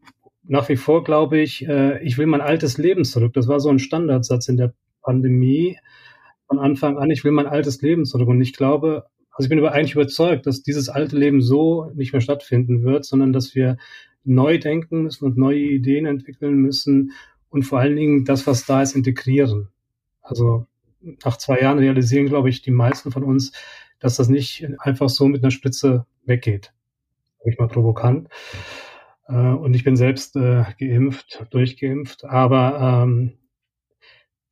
nach 0.48 0.68
wie 0.68 0.76
vor 0.76 1.04
glaube 1.04 1.38
ich, 1.38 1.66
äh, 1.66 2.02
ich 2.02 2.18
will 2.18 2.26
mein 2.26 2.40
altes 2.40 2.78
Leben 2.78 3.04
zurück. 3.04 3.32
Das 3.34 3.48
war 3.48 3.60
so 3.60 3.68
ein 3.68 3.78
Standardsatz 3.78 4.48
in 4.48 4.56
der 4.56 4.74
Pandemie 5.02 5.78
von 6.46 6.58
Anfang 6.58 6.98
an. 6.98 7.10
Ich 7.10 7.24
will 7.24 7.32
mein 7.32 7.46
altes 7.46 7.82
Leben 7.82 8.04
zurück. 8.04 8.28
Und 8.28 8.40
ich 8.40 8.52
glaube, 8.52 9.04
also 9.32 9.46
ich 9.46 9.48
bin 9.48 9.58
aber 9.58 9.72
eigentlich 9.72 9.94
überzeugt, 9.94 10.46
dass 10.46 10.62
dieses 10.62 10.88
alte 10.88 11.16
Leben 11.16 11.40
so 11.40 11.90
nicht 11.94 12.12
mehr 12.12 12.22
stattfinden 12.22 12.82
wird, 12.84 13.04
sondern 13.04 13.32
dass 13.32 13.54
wir 13.54 13.76
neu 14.26 14.58
denken 14.58 15.02
müssen 15.02 15.24
und 15.24 15.36
neue 15.36 15.58
Ideen 15.58 16.06
entwickeln 16.06 16.56
müssen 16.56 17.12
und 17.48 17.62
vor 17.62 17.80
allen 17.80 17.96
Dingen 17.96 18.24
das, 18.24 18.46
was 18.46 18.66
da 18.66 18.82
ist, 18.82 18.94
integrieren. 18.94 19.68
Also 20.22 20.66
nach 21.24 21.36
zwei 21.36 21.60
Jahren 21.60 21.78
realisieren, 21.78 22.26
glaube 22.26 22.48
ich, 22.48 22.62
die 22.62 22.70
meisten 22.70 23.12
von 23.12 23.22
uns, 23.22 23.52
dass 24.00 24.16
das 24.16 24.28
nicht 24.28 24.66
einfach 24.78 25.08
so 25.08 25.26
mit 25.28 25.42
einer 25.42 25.50
Spritze 25.50 26.06
weggeht. 26.24 26.72
Sag 27.38 27.52
ich 27.52 27.58
mal 27.58 27.68
provokant. 27.68 28.28
Äh, 29.28 29.34
und 29.34 29.74
ich 29.74 29.84
bin 29.84 29.96
selbst 29.96 30.36
äh, 30.36 30.64
geimpft, 30.78 31.46
durchgeimpft, 31.50 32.24
aber 32.24 33.04
ähm, 33.04 33.38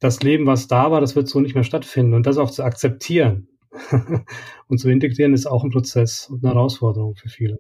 das 0.01 0.23
Leben, 0.23 0.47
was 0.47 0.69
da 0.69 0.91
war, 0.91 1.01
das 1.01 1.17
wird 1.17 1.29
so 1.29 1.41
nicht 1.41 1.55
mehr 1.55 1.65
stattfinden. 1.65 2.15
Und 2.15 2.27
das 2.27 2.39
auch 2.39 2.51
zu 2.51 2.63
akzeptieren 2.63 3.49
und 4.69 4.79
zu 4.79 4.91
integrieren, 4.91 5.35
ist 5.35 5.47
auch 5.47 5.65
ein 5.65 5.71
Prozess 5.71 6.29
und 6.29 6.45
eine 6.45 6.55
Herausforderung 6.55 7.17
für 7.17 7.29
viele. 7.29 7.59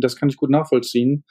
Das 0.00 0.16
kann 0.16 0.28
ich 0.28 0.36
gut 0.36 0.50
nachvollziehen 0.50 1.24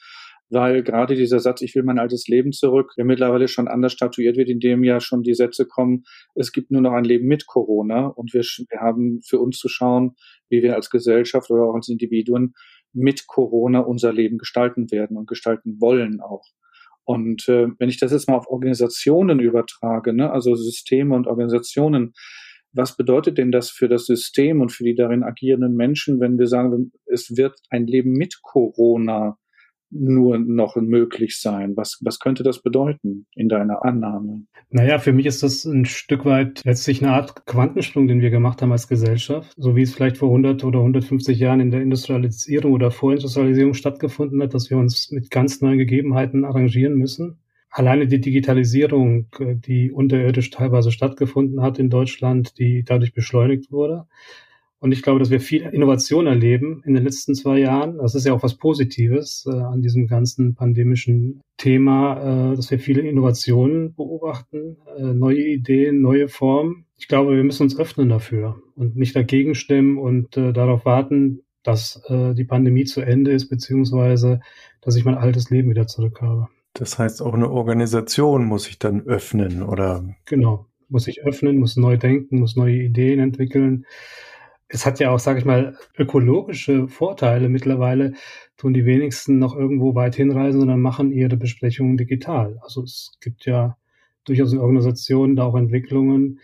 weil 0.50 0.84
gerade 0.84 1.16
dieser 1.16 1.40
Satz, 1.40 1.62
ich 1.62 1.76
will 1.76 1.84
mein 1.84 2.00
altes 2.00 2.28
Leben 2.28 2.52
zurück, 2.52 2.94
der 2.98 3.06
mittlerweile 3.06 3.48
schon 3.48 3.68
anders 3.68 3.94
statuiert 3.94 4.38
wird, 4.38 4.50
indem 4.50 4.84
ja 4.84 5.00
schon 5.00 5.24
die 5.24 5.34
Sätze 5.34 5.66
kommen, 5.66 6.04
es 6.36 6.52
gibt 6.52 6.72
nur 6.72 6.82
noch 6.82 6.94
ein 6.94 7.04
Leben 7.04 7.28
mit 7.28 7.48
Corona 7.48 8.08
und 8.08 8.34
wir, 8.34 8.42
wir 8.42 8.80
haben 8.80 9.22
für 9.26 9.40
uns 9.40 9.58
zu 9.58 9.68
schauen, 9.68 10.16
wie 10.50 10.62
wir 10.62 10.76
als 10.76 10.90
Gesellschaft 10.90 11.50
oder 11.50 11.64
auch 11.64 11.76
als 11.76 11.90
Individuen 11.90 12.54
mit 12.94 13.28
Corona 13.28 13.80
unser 13.80 14.14
Leben 14.14 14.38
gestalten 14.38 14.90
werden 14.92 15.18
und 15.18 15.28
gestalten 15.28 15.82
wollen 15.82 16.22
auch. 16.22 16.46
Und 17.04 17.48
äh, 17.48 17.68
wenn 17.80 17.90
ich 17.90 18.00
das 18.00 18.12
jetzt 18.12 18.28
mal 18.28 18.36
auf 18.36 18.48
Organisationen 18.48 19.40
übertrage, 19.40 20.14
ne, 20.14 20.32
also 20.32 20.56
Systeme 20.56 21.16
und 21.16 21.28
Organisationen, 21.28 22.14
was 22.78 22.96
bedeutet 22.96 23.38
denn 23.38 23.52
das 23.52 23.70
für 23.70 23.90
das 23.90 24.06
System 24.06 24.62
und 24.62 24.72
für 24.72 24.84
die 24.84 24.96
darin 24.96 25.24
agierenden 25.24 25.76
Menschen, 25.76 26.20
wenn 26.20 26.38
wir 26.38 26.48
sagen, 26.48 26.92
es 27.06 27.36
wird 27.36 27.60
ein 27.70 27.88
Leben 27.88 28.12
mit 28.12 28.42
Corona 28.42 29.38
nur 29.90 30.38
noch 30.38 30.76
möglich 30.76 31.40
sein? 31.40 31.76
Was, 31.76 32.00
was 32.04 32.20
könnte 32.20 32.44
das 32.44 32.62
bedeuten 32.62 33.26
in 33.36 33.50
deiner 33.50 33.84
Annahme? 33.86 34.44
Naja, 34.70 35.00
für 35.00 35.14
mich 35.14 35.26
ist 35.26 35.44
das 35.44 35.66
ein 35.66 35.86
Stück 35.86 36.26
weit 36.26 36.62
letztlich 36.66 37.02
eine 37.02 37.14
Art 37.14 37.46
Quantensprung, 37.46 38.08
den 38.08 38.22
wir 38.22 38.30
gemacht 38.30 38.62
haben 38.62 38.72
als 38.72 38.88
Gesellschaft. 38.88 39.54
So 39.58 39.76
wie 39.76 39.82
es 39.82 39.94
vielleicht 39.94 40.18
vor 40.18 40.30
100 40.30 40.64
oder 40.64 40.80
150 40.80 41.40
Jahren 41.40 41.62
in 41.62 41.72
der 41.72 41.82
Industrialisierung 41.82 42.74
oder 42.74 42.92
Vorindustrialisierung 42.92 43.74
stattgefunden 43.74 44.42
hat, 44.42 44.54
dass 44.54 44.70
wir 44.70 44.78
uns 44.78 45.10
mit 45.12 45.32
ganz 45.32 45.62
neuen 45.62 45.78
Gegebenheiten 45.78 46.44
arrangieren 46.44 46.96
müssen. 46.96 47.40
Alleine 47.70 48.08
die 48.08 48.22
Digitalisierung, 48.22 49.28
die 49.40 49.92
unterirdisch 49.92 50.50
teilweise 50.50 50.92
stattgefunden 50.92 51.62
hat 51.62 51.80
in 51.80 51.90
Deutschland, 51.90 52.58
die 52.58 52.84
dadurch 52.84 53.14
beschleunigt 53.14 53.72
wurde, 53.72 54.08
und 54.80 54.92
ich 54.92 55.02
glaube, 55.02 55.20
dass 55.20 55.32
wir 55.32 55.40
viel 55.40 55.64
Innovation 55.64 56.28
erleben 56.28 56.84
in 56.86 56.94
den 56.94 57.04
letzten 57.04 57.34
zwei 57.34 57.60
Jahren. 57.60 57.98
Das 57.98 58.14
ist 58.14 58.26
ja 58.26 58.34
auch 58.34 58.44
was 58.44 58.58
Positives 58.58 59.46
äh, 59.48 59.56
an 59.56 59.82
diesem 59.82 60.06
ganzen 60.06 60.54
pandemischen 60.54 61.42
Thema, 61.58 62.52
äh, 62.52 62.56
dass 62.56 62.70
wir 62.70 62.80
viele 62.80 63.02
Innovationen 63.02 63.96
beobachten, 63.96 64.78
äh, 64.98 65.14
neue 65.14 65.44
Ideen, 65.44 66.02
neue 66.02 66.28
Formen. 66.28 66.86
Ich 66.96 67.08
glaube, 67.08 67.36
wir 67.36 67.44
müssen 67.44 67.64
uns 67.64 67.78
öffnen 67.78 68.10
dafür 68.10 68.62
und 68.76 68.96
nicht 68.96 69.16
dagegen 69.16 69.56
stimmen 69.56 69.98
und 69.98 70.38
äh, 70.38 70.54
darauf 70.54 70.86
warten, 70.86 71.42
dass 71.64 72.04
äh, 72.08 72.36
die 72.36 72.46
Pandemie 72.46 72.86
zu 72.86 73.02
Ende 73.02 73.32
ist, 73.32 73.50
beziehungsweise 73.50 74.42
dass 74.82 74.96
ich 74.96 75.06
mein 75.06 75.16
altes 75.16 75.50
Leben 75.50 75.72
wieder 75.72 75.88
zurück 75.88 76.22
habe. 76.22 76.50
Das 76.78 77.00
heißt, 77.00 77.22
auch 77.22 77.34
eine 77.34 77.50
Organisation 77.50 78.46
muss 78.46 78.66
sich 78.66 78.80
dann 78.80 79.02
öffnen, 79.02 79.64
oder? 79.64 80.04
Genau, 80.26 80.68
muss 80.90 81.06
sich 81.06 81.24
öffnen, 81.24 81.58
muss 81.58 81.76
neu 81.76 81.98
denken, 81.98 82.40
muss 82.40 82.56
neue 82.56 82.76
Ideen 82.76 83.20
entwickeln 83.20 83.86
es 84.70 84.86
hat 84.86 85.00
ja 85.00 85.12
auch, 85.12 85.20
sage 85.20 85.40
ich 85.40 85.46
mal, 85.46 85.78
ökologische 85.98 86.88
Vorteile. 86.88 87.50
Mittlerweile 87.50 88.14
tun 88.58 88.74
die 88.74 88.86
wenigsten 88.86 89.40
noch 89.40 89.56
irgendwo 89.56 89.96
weit 89.96 90.16
hinreisen, 90.16 90.60
sondern 90.60 90.82
machen 90.82 91.12
ihre 91.12 91.38
Besprechungen 91.38 91.98
digital. 91.98 92.60
Also 92.62 92.84
es 92.84 93.18
gibt 93.22 93.46
ja 93.46 93.78
durchaus 94.26 94.52
in 94.52 94.60
Organisationen 94.60 95.36
da 95.36 95.46
auch 95.46 95.56
Entwicklungen. 95.56 96.40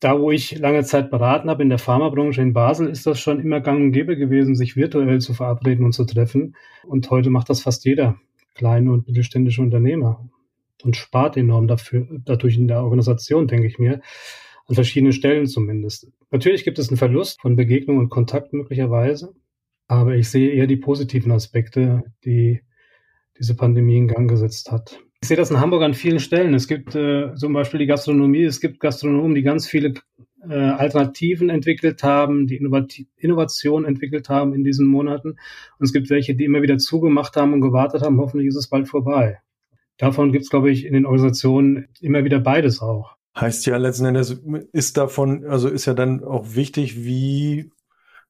Da, 0.00 0.18
wo 0.18 0.30
ich 0.30 0.58
lange 0.58 0.82
Zeit 0.82 1.10
beraten 1.10 1.50
habe 1.50 1.62
in 1.62 1.68
der 1.68 1.78
Pharmabranche 1.78 2.42
in 2.42 2.54
Basel, 2.54 2.88
ist 2.88 3.06
das 3.06 3.20
schon 3.20 3.38
immer 3.38 3.60
gang 3.60 3.80
und 3.80 3.92
gäbe 3.92 4.16
gewesen, 4.16 4.56
sich 4.56 4.74
virtuell 4.74 5.20
zu 5.20 5.34
verabreden 5.34 5.84
und 5.84 5.92
zu 5.92 6.04
treffen. 6.04 6.56
Und 6.86 7.10
heute 7.10 7.30
macht 7.30 7.50
das 7.50 7.60
fast 7.60 7.84
jeder 7.84 8.16
kleine 8.54 8.92
und 8.92 9.06
mittelständische 9.06 9.62
Unternehmer 9.62 10.28
und 10.82 10.96
spart 10.96 11.36
enorm 11.36 11.68
dafür, 11.68 12.06
dadurch 12.24 12.56
in 12.56 12.68
der 12.68 12.82
Organisation, 12.82 13.46
denke 13.46 13.66
ich 13.66 13.78
mir 13.78 14.00
an 14.66 14.74
verschiedenen 14.74 15.12
Stellen 15.12 15.46
zumindest. 15.46 16.08
Natürlich 16.30 16.64
gibt 16.64 16.78
es 16.78 16.88
einen 16.88 16.96
Verlust 16.96 17.40
von 17.40 17.56
Begegnung 17.56 17.98
und 17.98 18.08
Kontakt 18.08 18.52
möglicherweise, 18.52 19.34
aber 19.88 20.14
ich 20.16 20.28
sehe 20.28 20.52
eher 20.52 20.66
die 20.66 20.76
positiven 20.76 21.32
Aspekte, 21.32 22.04
die 22.24 22.60
diese 23.38 23.56
Pandemie 23.56 23.98
in 23.98 24.08
Gang 24.08 24.30
gesetzt 24.30 24.70
hat. 24.70 25.00
Ich 25.22 25.28
sehe 25.28 25.36
das 25.36 25.50
in 25.50 25.60
Hamburg 25.60 25.82
an 25.82 25.94
vielen 25.94 26.20
Stellen. 26.20 26.54
Es 26.54 26.68
gibt 26.68 26.94
äh, 26.94 27.34
zum 27.34 27.52
Beispiel 27.52 27.80
die 27.80 27.86
Gastronomie, 27.86 28.44
es 28.44 28.60
gibt 28.60 28.80
Gastronomen, 28.80 29.34
die 29.34 29.42
ganz 29.42 29.66
viele 29.66 29.94
äh, 30.48 30.54
Alternativen 30.54 31.50
entwickelt 31.50 32.02
haben, 32.02 32.46
die 32.46 32.56
Innovat 32.56 33.00
Innovation 33.16 33.84
entwickelt 33.84 34.28
haben 34.28 34.54
in 34.54 34.64
diesen 34.64 34.86
Monaten. 34.86 35.30
Und 35.30 35.84
es 35.84 35.92
gibt 35.92 36.10
welche, 36.10 36.34
die 36.34 36.44
immer 36.44 36.62
wieder 36.62 36.78
zugemacht 36.78 37.36
haben 37.36 37.52
und 37.52 37.60
gewartet 37.60 38.02
haben, 38.02 38.18
hoffentlich 38.18 38.48
ist 38.48 38.56
es 38.56 38.68
bald 38.68 38.88
vorbei. 38.88 39.38
Davon 39.98 40.32
gibt 40.32 40.44
es, 40.44 40.50
glaube 40.50 40.70
ich, 40.70 40.86
in 40.86 40.94
den 40.94 41.04
Organisationen 41.04 41.88
immer 42.00 42.24
wieder 42.24 42.40
beides 42.40 42.80
auch. 42.80 43.16
Heißt 43.38 43.66
ja 43.66 43.76
letzten 43.76 44.06
Endes, 44.06 44.42
ist 44.72 44.96
davon, 44.96 45.44
also 45.44 45.68
ist 45.68 45.86
ja 45.86 45.94
dann 45.94 46.24
auch 46.24 46.54
wichtig, 46.54 47.04
wie 47.04 47.70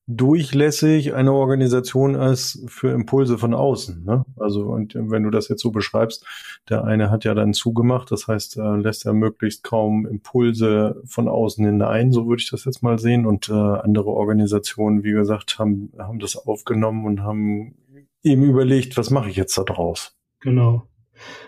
durchlässig 0.07 1.15
eine 1.15 1.33
Organisation 1.33 2.15
ist 2.15 2.65
für 2.67 2.91
Impulse 2.91 3.39
von 3.39 3.55
außen. 3.55 4.05
Ne? 4.05 4.25
Also, 4.37 4.65
und 4.65 4.95
wenn 4.95 5.23
du 5.23 5.31
das 5.31 5.49
jetzt 5.49 5.63
so 5.63 5.71
beschreibst, 5.71 6.25
der 6.69 6.85
eine 6.85 7.11
hat 7.11 7.25
ja 7.25 7.35
dann 7.35 7.53
zugemacht, 7.53 8.11
das 8.11 8.27
heißt, 8.27 8.57
er 8.57 8.77
lässt 8.77 9.07
er 9.07 9.13
möglichst 9.13 9.63
kaum 9.63 10.07
Impulse 10.07 11.01
von 11.05 11.29
außen 11.29 11.65
hinein, 11.65 12.13
so 12.13 12.27
würde 12.27 12.43
ich 12.43 12.51
das 12.51 12.65
jetzt 12.65 12.83
mal 12.83 12.99
sehen. 12.99 13.27
Und 13.27 13.49
äh, 13.49 13.53
andere 13.53 14.11
Organisationen, 14.11 15.05
wie 15.05 15.13
gesagt, 15.13 15.59
haben, 15.59 15.93
haben 15.99 16.19
das 16.19 16.37
aufgenommen 16.37 17.07
und 17.07 17.23
haben 17.23 17.77
eben 18.23 18.43
überlegt, 18.43 18.97
was 18.97 19.11
mache 19.11 19.31
ich 19.31 19.37
jetzt 19.37 19.57
da 19.57 19.63
draus? 19.63 20.17
Genau. 20.41 20.87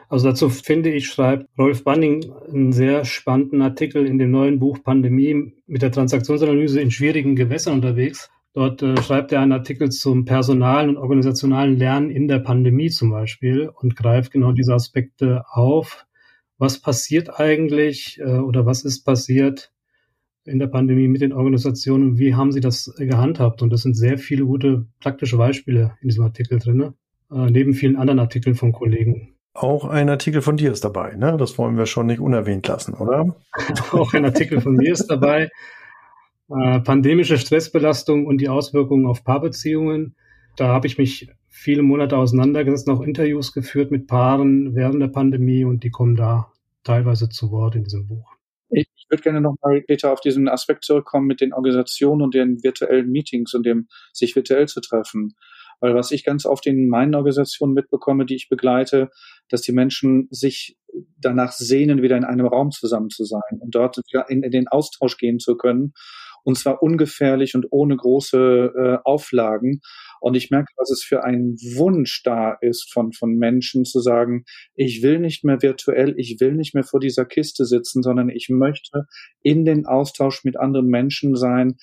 Also 0.09 0.29
dazu 0.29 0.51
finde 0.51 0.91
ich, 0.91 1.09
schreibt 1.09 1.47
Rolf 1.59 1.85
Banning 1.85 2.31
einen 2.53 2.73
sehr 2.73 3.05
spannenden 3.05 3.63
Artikel 3.63 4.07
in 4.07 4.19
dem 4.19 4.31
neuen 4.31 4.59
Buch 4.59 4.79
Pandemie 4.83 5.55
mit 5.67 5.83
der 5.83 5.91
Transaktionsanalyse 5.91 6.81
in 6.81 6.91
schwierigen 6.91 7.35
Gewässern 7.37 7.75
unterwegs. 7.75 8.31
Dort 8.55 8.83
äh, 8.83 9.01
schreibt 9.01 9.33
er 9.33 9.41
einen 9.41 9.53
Artikel 9.53 9.91
zum 9.91 10.25
personalen 10.25 10.91
und 10.91 10.97
organisationalen 10.99 11.79
Lernen 11.79 12.11
in 12.11 12.29
der 12.29 12.39
Pandemie 12.39 12.91
zum 12.91 13.11
Beispiel 13.11 13.69
und 13.69 13.97
greift 13.97 14.31
genau 14.31 14.53
diese 14.53 14.75
Aspekte 14.75 15.45
auf. 15.51 16.07
Was 16.59 16.79
passiert 16.79 17.41
eigentlich 17.41 18.21
äh, 18.21 18.39
oder 18.39 18.67
was 18.67 18.85
ist 18.85 19.05
passiert 19.05 19.73
in 20.45 20.59
der 20.59 20.67
Pandemie 20.67 21.09
mit 21.09 21.23
den 21.23 21.33
Organisationen 21.33 22.11
und 22.11 22.19
wie 22.19 22.35
haben 22.35 22.53
sie 22.53 22.61
das 22.61 22.93
gehandhabt? 22.99 23.63
Und 23.63 23.73
das 23.73 23.83
sind 23.83 23.95
sehr 23.95 24.19
viele 24.19 24.45
gute 24.45 24.87
praktische 25.01 25.39
Beispiele 25.39 25.97
in 26.03 26.09
diesem 26.09 26.25
Artikel 26.25 26.59
drin, 26.59 26.93
äh, 27.31 27.51
neben 27.51 27.73
vielen 27.73 27.97
anderen 27.97 28.19
Artikeln 28.19 28.55
von 28.55 28.73
Kollegen. 28.73 29.35
Auch 29.55 29.85
ein 29.85 30.09
Artikel 30.09 30.43
von 30.43 30.57
dir 30.57 30.73
ist 30.73 30.85
dabei, 30.85 31.15
ne? 31.15 31.37
Das 31.39 31.59
wollen 31.59 31.77
wir 31.77 31.87
schon 31.87 32.07
nicht 32.07 32.21
unerwähnt 32.21 32.67
lassen, 32.69 32.95
oder? 32.95 33.37
Auch 33.93 34.15
ein 34.15 34.25
Artikel 34.25 34.61
von 34.61 34.75
mir 34.75 34.93
ist 34.93 35.09
dabei. 35.09 35.51
Äh, 36.61 36.81
pandemische 36.81 37.39
Stressbelastung 37.39 38.27
und 38.27 38.39
die 38.39 38.49
Auswirkungen 38.49 39.07
auf 39.07 39.25
Paarbeziehungen. 39.25 40.17
Da 40.57 40.69
habe 40.69 40.87
ich 40.87 40.99
mich 40.99 41.31
viele 41.49 41.83
Monate 41.83 42.17
auseinandergesetzt, 42.17 42.91
auch 42.91 43.01
Interviews 43.01 43.53
geführt 43.53 43.91
mit 43.91 44.07
Paaren 44.07 44.75
während 44.75 45.01
der 45.01 45.09
Pandemie 45.09 45.65
und 45.65 45.83
die 45.85 45.91
kommen 45.91 46.17
da 46.17 46.53
teilweise 46.85 47.29
zu 47.29 47.51
Wort 47.53 47.77
in 47.77 47.85
diesem 47.85 48.07
Buch. 48.07 48.33
Ich 48.69 48.87
würde 49.09 49.23
gerne 49.23 49.41
nochmal, 49.41 49.83
Peter, 49.83 50.13
auf 50.13 50.21
diesen 50.21 50.49
Aspekt 50.49 50.85
zurückkommen 50.85 51.27
mit 51.27 51.41
den 51.41 51.53
Organisationen 51.53 52.23
und 52.23 52.35
den 52.35 52.63
virtuellen 52.63 53.11
Meetings 53.11 53.55
und 53.55 53.65
dem 53.65 53.87
sich 54.13 54.35
virtuell 54.35 54.67
zu 54.67 54.81
treffen. 54.81 55.35
Weil 55.81 55.95
was 55.95 56.11
ich 56.11 56.25
ganz 56.25 56.47
oft 56.47 56.67
in 56.67 56.89
meinen 56.89 57.15
Organisationen 57.15 57.75
mitbekomme, 57.75 58.25
die 58.25 58.37
ich 58.37 58.49
begleite, 58.49 59.11
dass 59.49 59.63
die 59.63 59.73
Menschen 59.73 60.29
sich 60.31 60.79
danach 61.19 61.53
sehnen, 61.53 62.03
wieder 62.03 62.17
in 62.17 62.25
einem 62.25 62.47
Raum 62.47 62.71
zusammen 62.71 63.11
zu 63.11 63.25
sein 63.25 63.59
und 63.59 63.75
dort 63.75 63.99
wieder 63.99 64.31
in, 64.31 64.43
in 64.43 64.51
den 64.51 64.69
Austausch 64.69 65.17
gehen 65.19 65.39
zu 65.39 65.57
können. 65.57 65.93
Und 66.45 66.59
zwar 66.59 66.83
ungefährlich 66.83 67.55
und 67.55 67.67
ohne 67.71 67.97
große 67.97 68.73
äh, 68.77 68.99
Auflagen. 69.05 69.81
Und 70.21 70.37
ich 70.37 70.51
merke, 70.51 70.73
dass 70.77 70.91
es 70.91 71.03
für 71.03 71.25
einen 71.25 71.57
Wunsch 71.77 72.23
da 72.23 72.57
ist 72.61 72.93
von, 72.93 73.13
von 73.13 73.37
Menschen 73.37 73.85
zu 73.85 74.01
sagen, 74.01 74.45
ich 74.75 75.03
will 75.03 75.19
nicht 75.19 75.45
mehr 75.45 75.63
virtuell, 75.63 76.15
ich 76.17 76.39
will 76.41 76.53
nicht 76.53 76.75
mehr 76.75 76.85
vor 76.85 77.01
dieser 77.01 77.25
Kiste 77.25 77.65
sitzen, 77.65 78.03
sondern 78.03 78.29
ich 78.29 78.49
möchte 78.49 79.07
in 79.43 79.65
den 79.65 79.87
Austausch 79.87 80.45
mit 80.45 80.57
anderen 80.57 80.87
Menschen 80.87 81.37
sein, 81.37 81.77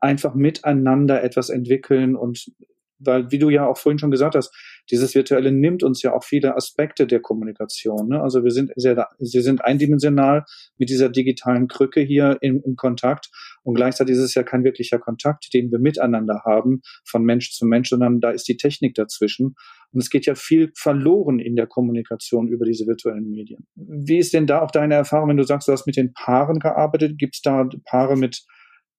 einfach 0.00 0.34
miteinander 0.34 1.22
etwas 1.22 1.50
entwickeln 1.50 2.16
und 2.16 2.52
weil, 2.98 3.30
wie 3.30 3.38
du 3.38 3.50
ja 3.50 3.66
auch 3.66 3.78
vorhin 3.78 3.98
schon 3.98 4.10
gesagt 4.10 4.34
hast, 4.34 4.54
dieses 4.90 5.14
Virtuelle 5.14 5.52
nimmt 5.52 5.82
uns 5.82 6.02
ja 6.02 6.14
auch 6.14 6.24
viele 6.24 6.56
Aspekte 6.56 7.06
der 7.06 7.20
Kommunikation. 7.20 8.08
Ne? 8.08 8.20
Also 8.20 8.44
wir 8.44 8.50
sind 8.50 8.72
sehr, 8.76 9.08
wir 9.18 9.42
sind 9.42 9.64
eindimensional 9.64 10.44
mit 10.78 10.90
dieser 10.90 11.08
digitalen 11.08 11.68
Krücke 11.68 12.00
hier 12.00 12.38
im, 12.40 12.62
im 12.64 12.76
Kontakt 12.76 13.30
und 13.62 13.74
gleichzeitig 13.74 14.16
ist 14.16 14.22
es 14.22 14.34
ja 14.34 14.42
kein 14.42 14.64
wirklicher 14.64 14.98
Kontakt, 14.98 15.52
den 15.52 15.70
wir 15.70 15.78
miteinander 15.78 16.42
haben, 16.44 16.80
von 17.04 17.22
Mensch 17.22 17.52
zu 17.52 17.66
Mensch, 17.66 17.90
sondern 17.90 18.20
da 18.20 18.30
ist 18.30 18.48
die 18.48 18.56
Technik 18.56 18.94
dazwischen. 18.94 19.56
Und 19.92 20.00
es 20.00 20.10
geht 20.10 20.26
ja 20.26 20.34
viel 20.34 20.72
verloren 20.74 21.38
in 21.38 21.56
der 21.56 21.66
Kommunikation 21.66 22.48
über 22.48 22.64
diese 22.64 22.86
virtuellen 22.86 23.28
Medien. 23.28 23.66
Wie 23.74 24.18
ist 24.18 24.32
denn 24.32 24.46
da 24.46 24.62
auch 24.62 24.70
deine 24.70 24.94
Erfahrung, 24.94 25.30
wenn 25.30 25.36
du 25.36 25.44
sagst, 25.44 25.68
du 25.68 25.72
hast 25.72 25.86
mit 25.86 25.96
den 25.96 26.12
Paaren 26.12 26.58
gearbeitet? 26.58 27.18
Gibt 27.18 27.36
es 27.36 27.42
da 27.42 27.68
Paare 27.84 28.16
mit 28.16 28.44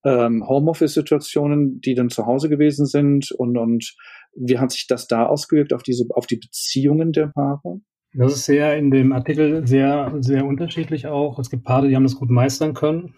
ähm, 0.03 0.48
Homeoffice-Situationen, 0.48 1.82
die 1.82 1.96
dann 1.96 2.10
zu 2.10 2.25
Hause 2.25 2.50
gewesen 2.50 2.86
sind? 2.86 3.32
Und, 3.32 3.58
und 3.58 3.96
wie 4.36 4.60
hat 4.60 4.72
sich 4.72 4.88
das 4.88 5.08
da 5.08 5.25
ausgewirkt 5.25 5.74
auf 5.74 5.84
diese, 5.84 6.06
auf 6.10 6.27
die 6.27 6.38
Beziehungen 6.38 7.12
der 7.12 7.27
Paare? 7.27 7.82
Das 8.13 8.34
ist 8.34 8.46
sehr 8.46 8.75
in 8.77 8.89
dem 8.89 9.12
Artikel 9.12 9.68
sehr, 9.68 10.15
sehr 10.20 10.46
unterschiedlich 10.46 11.08
auch. 11.08 11.38
Es 11.38 11.50
gibt 11.50 11.63
Paare, 11.63 11.88
die 11.88 11.96
haben 11.96 12.03
das 12.03 12.15
gut 12.15 12.29
meistern 12.29 12.74
können. 12.74 13.13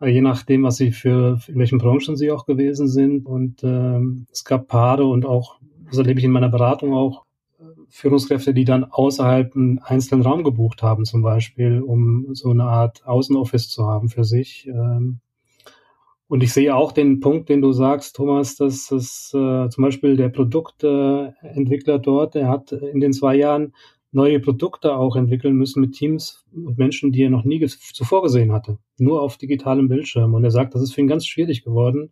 Je 0.00 0.20
nachdem, 0.20 0.62
was 0.62 0.76
sie 0.76 0.92
für, 0.92 1.40
in 1.48 1.58
welchen 1.58 1.78
Branchen 1.78 2.16
sie 2.16 2.30
auch 2.30 2.46
gewesen 2.46 2.88
sind. 2.88 3.26
Und 3.26 3.62
ähm, 3.64 4.26
es 4.32 4.44
gab 4.44 4.68
Paare 4.68 5.06
und 5.06 5.26
auch 5.26 5.58
das 5.86 5.98
erlebe 5.98 6.20
ich 6.20 6.24
in 6.24 6.32
meiner 6.32 6.50
Beratung 6.50 6.92
auch, 6.92 7.24
Führungskräfte, 7.90 8.54
die 8.54 8.64
dann 8.64 8.84
außerhalb 8.84 9.54
einen 9.56 9.78
einzelnen 9.80 10.22
Raum 10.22 10.44
gebucht 10.44 10.82
haben, 10.82 11.04
zum 11.04 11.22
Beispiel, 11.22 11.80
um 11.80 12.34
so 12.34 12.50
eine 12.50 12.64
Art 12.64 13.06
Außenoffice 13.06 13.68
zu 13.68 13.86
haben 13.86 14.08
für 14.08 14.24
sich. 14.24 14.66
Ähm. 14.68 15.20
Und 16.28 16.42
ich 16.42 16.52
sehe 16.52 16.76
auch 16.76 16.92
den 16.92 17.20
Punkt, 17.20 17.48
den 17.48 17.62
du 17.62 17.72
sagst, 17.72 18.14
Thomas, 18.16 18.54
dass 18.56 18.90
es 18.90 19.32
äh, 19.34 19.68
zum 19.70 19.82
Beispiel 19.82 20.16
der 20.16 20.28
Produktentwickler 20.28 21.98
dort, 21.98 22.34
der 22.34 22.48
hat 22.48 22.70
in 22.72 23.00
den 23.00 23.14
zwei 23.14 23.34
Jahren 23.34 23.72
neue 24.12 24.38
Produkte 24.40 24.94
auch 24.94 25.16
entwickeln 25.16 25.56
müssen 25.56 25.80
mit 25.80 25.92
Teams 25.92 26.44
und 26.54 26.78
Menschen, 26.78 27.12
die 27.12 27.22
er 27.22 27.30
noch 27.30 27.44
nie 27.44 27.64
zuvor 27.66 28.22
gesehen 28.22 28.52
hatte, 28.52 28.78
nur 28.98 29.22
auf 29.22 29.38
digitalem 29.38 29.88
Bildschirm. 29.88 30.34
Und 30.34 30.44
er 30.44 30.50
sagt, 30.50 30.74
das 30.74 30.82
ist 30.82 30.94
für 30.94 31.00
ihn 31.00 31.08
ganz 31.08 31.26
schwierig 31.26 31.64
geworden, 31.64 32.10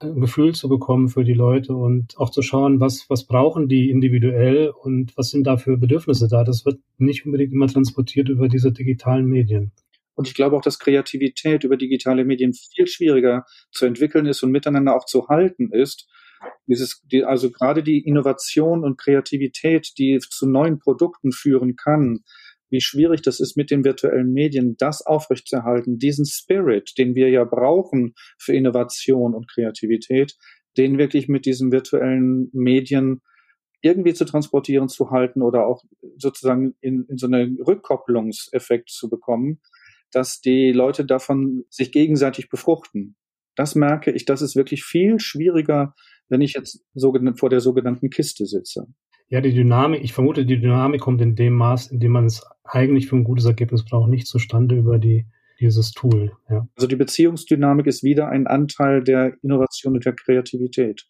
ein 0.00 0.20
Gefühl 0.20 0.54
zu 0.54 0.68
bekommen 0.68 1.08
für 1.08 1.24
die 1.24 1.34
Leute 1.34 1.74
und 1.74 2.18
auch 2.18 2.30
zu 2.30 2.42
schauen, 2.42 2.80
was, 2.80 3.08
was 3.08 3.24
brauchen 3.24 3.68
die 3.68 3.90
individuell 3.90 4.70
und 4.70 5.16
was 5.16 5.30
sind 5.30 5.46
da 5.46 5.56
für 5.56 5.76
Bedürfnisse 5.76 6.26
da. 6.28 6.42
Das 6.42 6.64
wird 6.64 6.80
nicht 6.98 7.24
unbedingt 7.24 7.52
immer 7.52 7.68
transportiert 7.68 8.28
über 8.28 8.48
diese 8.48 8.72
digitalen 8.72 9.26
Medien. 9.26 9.72
Und 10.14 10.28
ich 10.28 10.34
glaube 10.34 10.56
auch, 10.56 10.62
dass 10.62 10.78
Kreativität 10.78 11.64
über 11.64 11.76
digitale 11.76 12.24
Medien 12.24 12.52
viel 12.52 12.86
schwieriger 12.86 13.44
zu 13.70 13.86
entwickeln 13.86 14.26
ist 14.26 14.42
und 14.42 14.50
miteinander 14.50 14.94
auch 14.94 15.06
zu 15.06 15.28
halten 15.28 15.70
ist. 15.72 16.08
Dieses, 16.66 17.00
die, 17.04 17.24
also 17.24 17.50
gerade 17.50 17.82
die 17.82 18.00
Innovation 18.00 18.84
und 18.84 18.98
Kreativität, 18.98 19.92
die 19.98 20.18
zu 20.18 20.48
neuen 20.48 20.78
Produkten 20.78 21.32
führen 21.32 21.76
kann, 21.76 22.20
wie 22.72 22.80
schwierig 22.80 23.22
das 23.22 23.38
ist 23.38 23.56
mit 23.56 23.70
den 23.70 23.84
virtuellen 23.84 24.32
Medien, 24.32 24.76
das 24.78 25.04
aufrechtzuerhalten, 25.04 25.98
diesen 25.98 26.24
Spirit, 26.24 26.92
den 26.98 27.14
wir 27.14 27.28
ja 27.28 27.44
brauchen 27.44 28.14
für 28.38 28.54
Innovation 28.54 29.34
und 29.34 29.48
Kreativität, 29.48 30.34
den 30.78 30.98
wirklich 30.98 31.28
mit 31.28 31.44
diesen 31.44 31.70
virtuellen 31.70 32.48
Medien 32.52 33.20
irgendwie 33.82 34.14
zu 34.14 34.24
transportieren, 34.24 34.88
zu 34.88 35.10
halten 35.10 35.42
oder 35.42 35.66
auch 35.66 35.82
sozusagen 36.16 36.74
in, 36.80 37.04
in 37.08 37.18
so 37.18 37.26
einen 37.26 37.60
Rückkopplungseffekt 37.60 38.88
zu 38.88 39.10
bekommen, 39.10 39.60
dass 40.12 40.40
die 40.40 40.72
Leute 40.72 41.04
davon 41.04 41.64
sich 41.68 41.90
gegenseitig 41.90 42.48
befruchten. 42.48 43.16
Das 43.56 43.74
merke 43.74 44.10
ich, 44.10 44.24
das 44.24 44.42
ist 44.42 44.56
wirklich 44.56 44.84
viel 44.84 45.18
schwieriger, 45.20 45.94
wenn 46.28 46.40
ich 46.40 46.54
jetzt 46.54 46.84
vor 47.36 47.50
der 47.50 47.60
sogenannten 47.60 48.10
Kiste 48.10 48.46
sitze. 48.46 48.86
Ja, 49.28 49.40
die 49.40 49.54
Dynamik, 49.54 50.04
ich 50.04 50.12
vermute, 50.12 50.44
die 50.44 50.60
Dynamik 50.60 51.00
kommt 51.00 51.20
in 51.22 51.34
dem 51.34 51.54
Maß, 51.54 51.90
in 51.90 52.00
dem 52.00 52.12
man 52.12 52.26
es 52.26 52.44
eigentlich 52.64 53.08
für 53.08 53.16
ein 53.16 53.24
gutes 53.24 53.46
Ergebnis 53.46 53.84
braucht, 53.84 54.10
nicht 54.10 54.26
zustande 54.26 54.76
über 54.76 54.98
die, 54.98 55.26
dieses 55.58 55.92
Tool. 55.92 56.32
Ja. 56.50 56.68
Also 56.76 56.86
die 56.86 56.96
Beziehungsdynamik 56.96 57.86
ist 57.86 58.02
wieder 58.02 58.28
ein 58.28 58.46
Anteil 58.46 59.02
der 59.02 59.36
Innovation 59.42 59.94
und 59.94 60.04
der 60.04 60.14
Kreativität. 60.14 61.06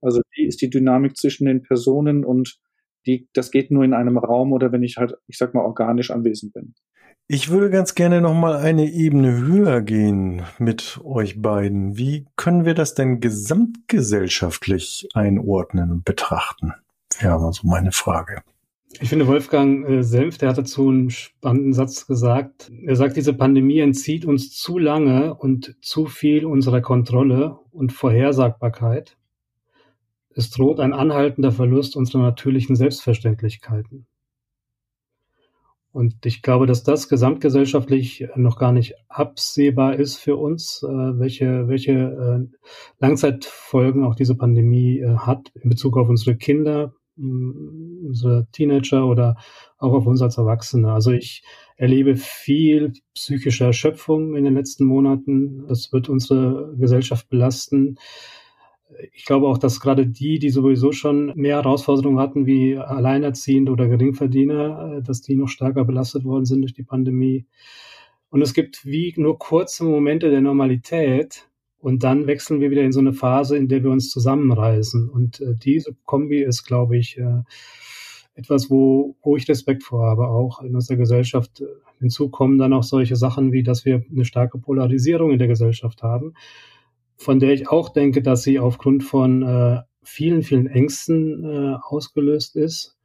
Also 0.00 0.20
die 0.36 0.46
ist 0.46 0.62
die 0.62 0.70
Dynamik 0.70 1.16
zwischen 1.16 1.46
den 1.46 1.62
Personen 1.62 2.24
und 2.24 2.58
die, 3.06 3.28
das 3.32 3.50
geht 3.50 3.70
nur 3.70 3.84
in 3.84 3.94
einem 3.94 4.18
Raum 4.18 4.52
oder 4.52 4.72
wenn 4.72 4.82
ich 4.82 4.96
halt, 4.96 5.14
ich 5.26 5.38
sag 5.38 5.54
mal, 5.54 5.64
organisch 5.64 6.10
anwesend 6.10 6.52
bin. 6.52 6.74
Ich 7.28 7.50
würde 7.50 7.70
ganz 7.70 7.96
gerne 7.96 8.20
noch 8.20 8.34
mal 8.34 8.54
eine 8.54 8.88
Ebene 8.88 9.36
höher 9.36 9.82
gehen 9.82 10.42
mit 10.60 11.00
euch 11.02 11.42
beiden. 11.42 11.98
Wie 11.98 12.24
können 12.36 12.64
wir 12.64 12.74
das 12.74 12.94
denn 12.94 13.18
gesamtgesellschaftlich 13.18 15.08
einordnen 15.12 15.90
und 15.90 16.04
betrachten? 16.04 16.72
Ja, 17.20 17.40
war 17.42 17.52
so 17.52 17.66
meine 17.66 17.90
Frage. 17.90 18.42
Ich 19.00 19.08
finde, 19.08 19.26
Wolfgang 19.26 19.88
äh, 19.88 20.04
Senf, 20.04 20.38
der 20.38 20.50
hat 20.50 20.58
dazu 20.58 20.88
einen 20.88 21.10
spannenden 21.10 21.72
Satz 21.72 22.06
gesagt. 22.06 22.70
Er 22.84 22.94
sagt, 22.94 23.16
diese 23.16 23.34
Pandemie 23.34 23.80
entzieht 23.80 24.24
uns 24.24 24.52
zu 24.52 24.78
lange 24.78 25.34
und 25.34 25.74
zu 25.80 26.06
viel 26.06 26.46
unserer 26.46 26.80
Kontrolle 26.80 27.58
und 27.72 27.92
Vorhersagbarkeit. 27.92 29.16
Es 30.30 30.50
droht 30.50 30.78
ein 30.78 30.92
anhaltender 30.92 31.50
Verlust 31.50 31.96
unserer 31.96 32.22
natürlichen 32.22 32.76
Selbstverständlichkeiten. 32.76 34.06
Und 35.96 36.26
ich 36.26 36.42
glaube, 36.42 36.66
dass 36.66 36.82
das 36.82 37.08
gesamtgesellschaftlich 37.08 38.28
noch 38.34 38.58
gar 38.58 38.70
nicht 38.70 38.96
absehbar 39.08 39.96
ist 39.96 40.18
für 40.18 40.36
uns, 40.36 40.82
äh, 40.82 40.88
welche, 40.88 41.68
welche 41.68 41.92
äh, 41.92 42.58
Langzeitfolgen 42.98 44.04
auch 44.04 44.14
diese 44.14 44.34
Pandemie 44.34 44.98
äh, 44.98 45.16
hat 45.16 45.50
in 45.54 45.70
Bezug 45.70 45.96
auf 45.96 46.10
unsere 46.10 46.36
Kinder, 46.36 46.92
unsere 47.16 48.46
Teenager 48.52 49.06
oder 49.06 49.36
auch 49.78 49.94
auf 49.94 50.06
uns 50.06 50.20
als 50.20 50.36
Erwachsene. 50.36 50.92
Also 50.92 51.12
ich 51.12 51.42
erlebe 51.76 52.16
viel 52.16 52.92
psychische 53.14 53.64
Erschöpfung 53.64 54.36
in 54.36 54.44
den 54.44 54.52
letzten 54.52 54.84
Monaten. 54.84 55.66
Das 55.66 55.94
wird 55.94 56.10
unsere 56.10 56.74
Gesellschaft 56.76 57.30
belasten. 57.30 57.96
Ich 59.12 59.24
glaube 59.24 59.48
auch, 59.48 59.58
dass 59.58 59.80
gerade 59.80 60.06
die, 60.06 60.38
die 60.38 60.50
sowieso 60.50 60.92
schon 60.92 61.32
mehr 61.34 61.56
Herausforderungen 61.56 62.20
hatten, 62.20 62.46
wie 62.46 62.76
Alleinerziehende 62.76 63.72
oder 63.72 63.88
Geringverdiener, 63.88 65.02
dass 65.02 65.22
die 65.22 65.34
noch 65.34 65.48
stärker 65.48 65.84
belastet 65.84 66.24
worden 66.24 66.44
sind 66.44 66.62
durch 66.62 66.74
die 66.74 66.84
Pandemie. 66.84 67.46
Und 68.30 68.42
es 68.42 68.54
gibt 68.54 68.86
wie 68.86 69.12
nur 69.16 69.38
kurze 69.38 69.84
Momente 69.84 70.30
der 70.30 70.40
Normalität, 70.40 71.48
und 71.86 72.02
dann 72.02 72.26
wechseln 72.26 72.60
wir 72.60 72.72
wieder 72.72 72.82
in 72.82 72.90
so 72.90 72.98
eine 72.98 73.12
Phase, 73.12 73.56
in 73.56 73.68
der 73.68 73.84
wir 73.84 73.92
uns 73.92 74.10
zusammenreißen. 74.10 75.08
Und 75.08 75.40
äh, 75.40 75.54
diese 75.54 75.94
Kombi 76.04 76.42
ist, 76.42 76.64
glaube 76.64 76.96
ich, 76.96 77.16
äh, 77.16 77.42
etwas, 78.34 78.70
wo, 78.70 79.14
wo 79.22 79.36
ich 79.36 79.48
Respekt 79.48 79.84
vor 79.84 80.04
habe, 80.04 80.26
auch 80.26 80.62
in 80.62 80.74
unserer 80.74 80.96
Gesellschaft. 80.96 81.62
Hinzu 82.00 82.28
kommen 82.28 82.58
dann 82.58 82.72
auch 82.72 82.82
solche 82.82 83.14
Sachen 83.14 83.52
wie, 83.52 83.62
dass 83.62 83.84
wir 83.84 84.04
eine 84.10 84.24
starke 84.24 84.58
Polarisierung 84.58 85.30
in 85.30 85.38
der 85.38 85.46
Gesellschaft 85.46 86.02
haben, 86.02 86.34
von 87.16 87.38
der 87.38 87.52
ich 87.52 87.68
auch 87.68 87.88
denke, 87.88 88.22
dass 88.22 88.42
sie 88.42 88.58
aufgrund 88.58 89.04
von 89.04 89.42
äh, 89.42 89.82
vielen, 90.02 90.42
vielen 90.42 90.66
Ängsten 90.66 91.44
äh, 91.44 91.76
ausgelöst 91.82 92.56
ist 92.56 92.96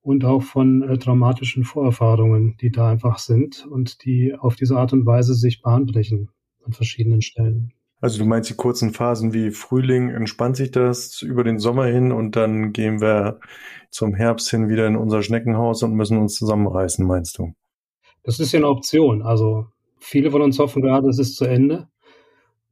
und 0.00 0.24
auch 0.24 0.42
von 0.42 0.82
äh, 0.82 0.98
traumatischen 0.98 1.64
Vorerfahrungen, 1.64 2.56
die 2.60 2.70
da 2.70 2.90
einfach 2.90 3.18
sind 3.18 3.66
und 3.66 4.04
die 4.04 4.34
auf 4.34 4.56
diese 4.56 4.76
Art 4.76 4.92
und 4.92 5.06
Weise 5.06 5.34
sich 5.34 5.62
bahnbrechen 5.62 6.30
an 6.64 6.72
verschiedenen 6.72 7.22
Stellen. 7.22 7.72
Also 8.00 8.18
du 8.18 8.24
meinst 8.24 8.50
die 8.50 8.54
kurzen 8.54 8.92
Phasen 8.92 9.32
wie 9.32 9.52
Frühling, 9.52 10.10
entspannt 10.10 10.56
sich 10.56 10.72
das 10.72 11.22
über 11.22 11.44
den 11.44 11.60
Sommer 11.60 11.86
hin 11.86 12.10
und 12.10 12.34
dann 12.34 12.72
gehen 12.72 13.00
wir 13.00 13.38
zum 13.90 14.12
Herbst 14.12 14.50
hin 14.50 14.68
wieder 14.68 14.88
in 14.88 14.96
unser 14.96 15.22
Schneckenhaus 15.22 15.84
und 15.84 15.94
müssen 15.94 16.18
uns 16.18 16.34
zusammenreißen, 16.34 17.06
meinst 17.06 17.38
du? 17.38 17.52
Das 18.24 18.40
ist 18.40 18.50
ja 18.50 18.58
eine 18.58 18.68
Option. 18.68 19.22
Also 19.22 19.66
viele 20.00 20.32
von 20.32 20.42
uns 20.42 20.58
hoffen 20.58 20.82
gerade, 20.82 21.08
es 21.08 21.20
ist 21.20 21.36
zu 21.36 21.44
Ende 21.44 21.88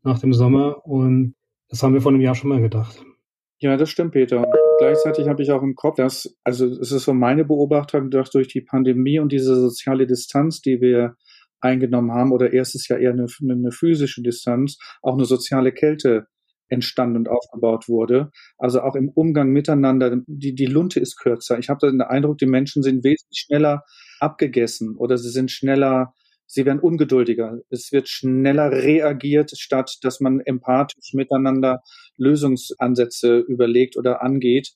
nach 0.02 0.18
dem 0.18 0.32
Sommer 0.32 0.84
und 0.86 1.34
das 1.68 1.82
haben 1.82 1.94
wir 1.94 2.00
vor 2.00 2.12
einem 2.12 2.20
Jahr 2.20 2.34
schon 2.34 2.50
mal 2.50 2.60
gedacht. 2.60 3.04
Ja, 3.60 3.76
das 3.76 3.90
stimmt, 3.90 4.12
Peter. 4.12 4.38
Und 4.38 4.46
gleichzeitig 4.78 5.28
habe 5.28 5.42
ich 5.42 5.52
auch 5.52 5.62
im 5.62 5.74
Kopf, 5.74 5.96
dass, 5.96 6.34
also 6.44 6.66
es 6.66 6.92
ist 6.92 7.04
so 7.04 7.12
meine 7.12 7.44
Beobachtung, 7.44 8.10
dass 8.10 8.30
durch 8.30 8.48
die 8.48 8.62
Pandemie 8.62 9.18
und 9.18 9.32
diese 9.32 9.54
soziale 9.54 10.06
Distanz, 10.06 10.62
die 10.62 10.80
wir 10.80 11.14
eingenommen 11.60 12.12
haben 12.12 12.32
oder 12.32 12.52
erstes 12.52 12.88
Jahr 12.88 12.98
eher 12.98 13.12
eine, 13.12 13.26
eine 13.42 13.70
physische 13.70 14.22
Distanz, 14.22 14.78
auch 15.02 15.14
eine 15.14 15.26
soziale 15.26 15.72
Kälte 15.72 16.26
entstanden 16.68 17.18
und 17.18 17.28
aufgebaut 17.28 17.88
wurde. 17.88 18.30
Also 18.56 18.80
auch 18.80 18.94
im 18.94 19.10
Umgang 19.10 19.50
miteinander, 19.50 20.16
die, 20.26 20.54
die 20.54 20.66
Lunte 20.66 21.00
ist 21.00 21.16
kürzer. 21.16 21.58
Ich 21.58 21.68
habe 21.68 21.90
den 21.90 22.00
Eindruck, 22.00 22.38
die 22.38 22.46
Menschen 22.46 22.82
sind 22.82 23.04
wesentlich 23.04 23.40
schneller 23.40 23.82
abgegessen 24.20 24.96
oder 24.96 25.18
sie 25.18 25.30
sind 25.30 25.50
schneller, 25.50 26.14
sie 26.50 26.66
werden 26.66 26.80
ungeduldiger. 26.80 27.60
Es 27.70 27.92
wird 27.92 28.08
schneller 28.08 28.72
reagiert, 28.72 29.52
statt 29.56 29.98
dass 30.02 30.20
man 30.20 30.40
empathisch 30.40 31.14
miteinander 31.14 31.80
Lösungsansätze 32.16 33.38
überlegt 33.38 33.96
oder 33.96 34.22
angeht. 34.22 34.72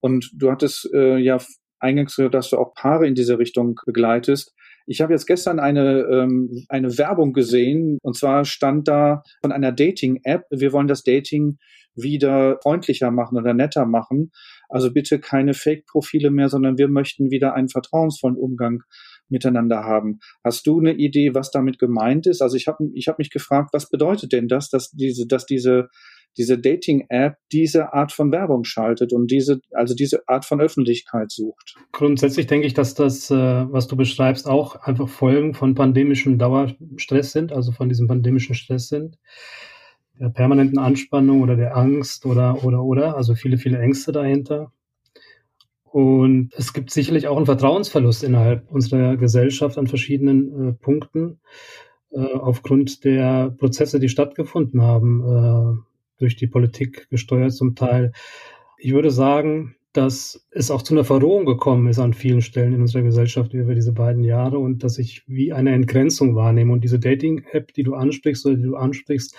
Und 0.00 0.30
du 0.34 0.50
hattest 0.50 0.90
äh, 0.92 1.18
ja 1.18 1.38
eingangs 1.78 2.16
gehört, 2.16 2.34
dass 2.34 2.50
du 2.50 2.58
auch 2.58 2.74
Paare 2.74 3.06
in 3.06 3.14
diese 3.14 3.38
Richtung 3.38 3.80
begleitest. 3.86 4.52
Ich 4.86 5.00
habe 5.00 5.12
jetzt 5.12 5.26
gestern 5.26 5.60
eine, 5.60 6.00
ähm, 6.10 6.64
eine 6.68 6.98
Werbung 6.98 7.32
gesehen 7.32 7.98
und 8.02 8.16
zwar 8.16 8.44
stand 8.44 8.88
da 8.88 9.22
von 9.40 9.52
einer 9.52 9.70
Dating-App, 9.70 10.42
wir 10.50 10.72
wollen 10.72 10.88
das 10.88 11.04
Dating 11.04 11.58
wieder 11.94 12.58
freundlicher 12.62 13.10
machen 13.12 13.38
oder 13.38 13.54
netter 13.54 13.86
machen. 13.86 14.32
Also 14.68 14.92
bitte 14.92 15.20
keine 15.20 15.54
Fake-Profile 15.54 16.30
mehr, 16.30 16.48
sondern 16.48 16.78
wir 16.78 16.88
möchten 16.88 17.30
wieder 17.30 17.54
einen 17.54 17.68
vertrauensvollen 17.68 18.36
Umgang 18.36 18.82
miteinander 19.32 19.82
haben. 19.82 20.20
Hast 20.44 20.66
du 20.66 20.78
eine 20.78 20.94
Idee, 20.94 21.34
was 21.34 21.50
damit 21.50 21.78
gemeint 21.78 22.26
ist? 22.26 22.40
Also 22.40 22.56
ich 22.56 22.68
habe 22.68 22.88
ich 22.94 23.08
hab 23.08 23.18
mich 23.18 23.30
gefragt, 23.30 23.70
was 23.72 23.90
bedeutet 23.90 24.32
denn 24.32 24.46
das, 24.46 24.70
dass 24.70 24.90
diese, 24.92 25.26
dass 25.26 25.46
diese 25.46 25.88
diese 26.36 26.58
Dating-App 26.58 27.36
diese 27.52 27.92
Art 27.92 28.12
von 28.12 28.32
Werbung 28.32 28.64
schaltet 28.64 29.12
und 29.12 29.30
diese, 29.30 29.60
also 29.72 29.94
diese 29.94 30.26
Art 30.28 30.44
von 30.44 30.60
Öffentlichkeit 30.60 31.30
sucht. 31.30 31.76
Grundsätzlich 31.92 32.46
denke 32.46 32.66
ich, 32.66 32.74
dass 32.74 32.94
das, 32.94 33.30
äh, 33.30 33.34
was 33.34 33.86
du 33.86 33.96
beschreibst, 33.96 34.48
auch 34.48 34.76
einfach 34.76 35.08
Folgen 35.08 35.54
von 35.54 35.74
pandemischem 35.74 36.38
Dauerstress 36.38 37.32
sind, 37.32 37.52
also 37.52 37.72
von 37.72 37.88
diesem 37.88 38.08
pandemischen 38.08 38.54
Stress 38.54 38.88
sind, 38.88 39.18
der 40.18 40.30
permanenten 40.30 40.78
Anspannung 40.78 41.42
oder 41.42 41.56
der 41.56 41.76
Angst 41.76 42.26
oder, 42.26 42.64
oder, 42.64 42.82
oder, 42.82 43.16
also 43.16 43.34
viele, 43.34 43.58
viele 43.58 43.78
Ängste 43.78 44.12
dahinter. 44.12 44.72
Und 45.92 46.52
es 46.56 46.72
gibt 46.72 46.90
sicherlich 46.90 47.28
auch 47.28 47.36
einen 47.36 47.44
Vertrauensverlust 47.44 48.24
innerhalb 48.24 48.70
unserer 48.70 49.18
Gesellschaft 49.18 49.76
an 49.76 49.86
verschiedenen 49.86 50.70
äh, 50.70 50.72
Punkten 50.72 51.38
äh, 52.12 52.20
aufgrund 52.20 53.04
der 53.04 53.50
Prozesse, 53.50 54.00
die 54.00 54.08
stattgefunden 54.08 54.80
haben, 54.80 55.20
äh, 55.20 55.82
durch 56.18 56.36
die 56.36 56.46
Politik 56.46 57.10
gesteuert 57.10 57.52
zum 57.52 57.74
Teil. 57.74 58.12
Ich 58.78 58.94
würde 58.94 59.10
sagen, 59.10 59.76
dass 59.92 60.48
es 60.50 60.70
auch 60.70 60.80
zu 60.80 60.94
einer 60.94 61.04
Verrohung 61.04 61.44
gekommen 61.44 61.86
ist 61.88 61.98
an 61.98 62.14
vielen 62.14 62.40
Stellen 62.40 62.72
in 62.72 62.80
unserer 62.80 63.02
Gesellschaft 63.02 63.52
über 63.52 63.74
diese 63.74 63.92
beiden 63.92 64.24
Jahre 64.24 64.58
und 64.58 64.82
dass 64.84 64.96
ich 64.96 65.24
wie 65.26 65.52
eine 65.52 65.74
Entgrenzung 65.74 66.34
wahrnehme. 66.34 66.72
Und 66.72 66.84
diese 66.84 67.00
Dating-App, 67.00 67.74
die 67.74 67.82
du 67.82 67.94
ansprichst 67.94 68.46
oder 68.46 68.56
die 68.56 68.62
du 68.62 68.76
ansprichst, 68.76 69.36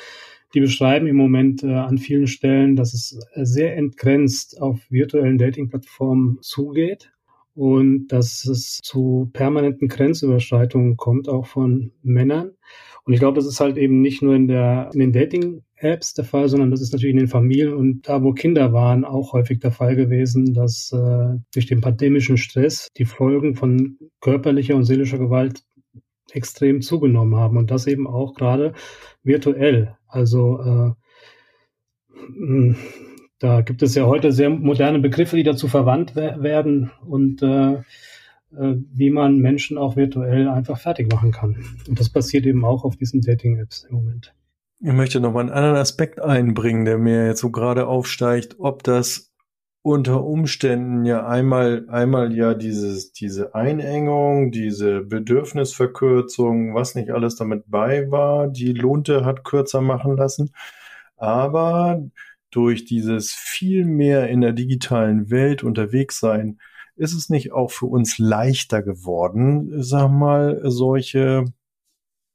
die 0.54 0.60
beschreiben 0.60 1.08
im 1.08 1.16
Moment 1.16 1.64
äh, 1.64 1.74
an 1.74 1.98
vielen 1.98 2.28
Stellen, 2.28 2.76
dass 2.76 2.94
es 2.94 3.20
sehr 3.36 3.76
entgrenzt 3.76 4.62
auf 4.62 4.80
virtuellen 4.90 5.38
Dating-Plattformen 5.38 6.38
zugeht 6.42 7.12
und 7.56 8.08
dass 8.08 8.46
es 8.46 8.80
zu 8.84 9.30
permanenten 9.34 9.88
Grenzüberschreitungen 9.88 10.98
kommt, 10.98 11.30
auch 11.30 11.46
von 11.46 11.92
Männern. 12.02 12.52
Und 13.06 13.14
ich 13.14 13.20
glaube, 13.20 13.36
das 13.36 13.46
ist 13.46 13.60
halt 13.60 13.78
eben 13.78 14.02
nicht 14.02 14.22
nur 14.22 14.34
in, 14.34 14.48
der, 14.48 14.90
in 14.94 15.00
den 15.00 15.12
Dating-Apps 15.12 16.14
der 16.14 16.24
Fall, 16.24 16.48
sondern 16.48 16.72
das 16.72 16.82
ist 16.82 16.94
natürlich 16.94 17.14
in 17.14 17.20
den 17.20 17.28
Familien 17.28 17.74
und 17.74 18.08
da, 18.08 18.24
wo 18.24 18.32
Kinder 18.32 18.72
waren, 18.72 19.04
auch 19.04 19.34
häufig 19.34 19.60
der 19.60 19.72
Fall 19.72 19.96
gewesen, 19.96 20.54
dass 20.54 20.92
äh, 20.94 21.38
durch 21.54 21.66
den 21.66 21.82
pandemischen 21.82 22.38
Stress 22.38 22.90
die 22.98 23.06
Folgen 23.06 23.56
von 23.56 23.98
körperlicher 24.22 24.76
und 24.76 24.86
seelischer 24.86 25.20
Gewalt 25.20 25.64
extrem 26.32 26.82
zugenommen 26.82 27.36
haben 27.36 27.58
und 27.58 27.70
das 27.70 27.88
eben 27.88 28.08
auch 28.08 28.34
gerade 28.34 28.74
virtuell. 29.24 29.96
Also 30.14 30.96
äh, 32.38 32.76
da 33.40 33.62
gibt 33.62 33.82
es 33.82 33.96
ja 33.96 34.06
heute 34.06 34.32
sehr 34.32 34.50
moderne 34.50 35.00
Begriffe, 35.00 35.36
die 35.36 35.44
dazu 35.44 35.68
verwandt 35.68 36.16
werden 36.16 36.92
und 37.06 37.42
äh, 37.42 37.74
äh, 37.74 38.76
wie 38.94 39.10
man 39.10 39.40
Menschen 39.40 39.78
auch 39.78 39.96
virtuell 39.96 40.48
einfach 40.48 40.80
fertig 40.80 41.12
machen 41.12 41.32
kann. 41.32 41.66
Und 41.88 42.00
das 42.00 42.10
passiert 42.10 42.46
eben 42.46 42.64
auch 42.64 42.86
auf 42.86 42.96
diesen 42.96 43.22
Dating-Apps 43.22 43.88
im 43.90 43.96
Moment. 43.96 44.34
Ich 44.80 44.94
möchte 44.94 45.20
noch 45.20 45.34
mal 45.34 45.42
einen 45.42 45.50
anderen 45.50 45.78
Aspekt 45.78 46.22
einbringen, 46.22 46.86
der 46.86 46.98
mir 46.98 47.26
jetzt 47.26 47.40
so 47.40 47.50
gerade 47.50 47.88
aufsteigt, 47.88 48.58
ob 48.60 48.84
das 48.84 49.33
unter 49.84 50.24
Umständen 50.24 51.06
ja 51.06 51.28
einmal, 51.28 51.86
einmal 51.90 52.34
ja 52.34 52.54
dieses, 52.54 53.12
diese 53.12 53.54
Einengung, 53.54 54.52
diese 54.52 55.02
Bedürfnisverkürzung, 55.02 56.74
was 56.74 56.96
nicht 56.96 57.12
alles 57.12 57.36
damit 57.36 57.66
bei 57.68 58.10
war, 58.10 58.48
die 58.48 58.72
Lohnte 58.72 59.26
hat 59.26 59.44
kürzer 59.44 59.82
machen 59.82 60.16
lassen. 60.16 60.54
Aber 61.18 62.02
durch 62.50 62.86
dieses 62.86 63.34
viel 63.34 63.86
mehr 63.86 64.30
in 64.30 64.42
der 64.42 64.54
digitalen 64.54 65.30
Welt 65.30 65.64
unterwegs 65.64 66.20
sein, 66.20 66.60
ist 66.96 67.14
es 67.14 67.30
nicht 67.30 67.52
auch 67.52 67.72
für 67.72 67.88
uns 67.88 68.18
leichter 68.20 68.84
geworden, 68.84 69.84
sag 69.84 70.10
mal, 70.10 70.62
solche 70.64 71.46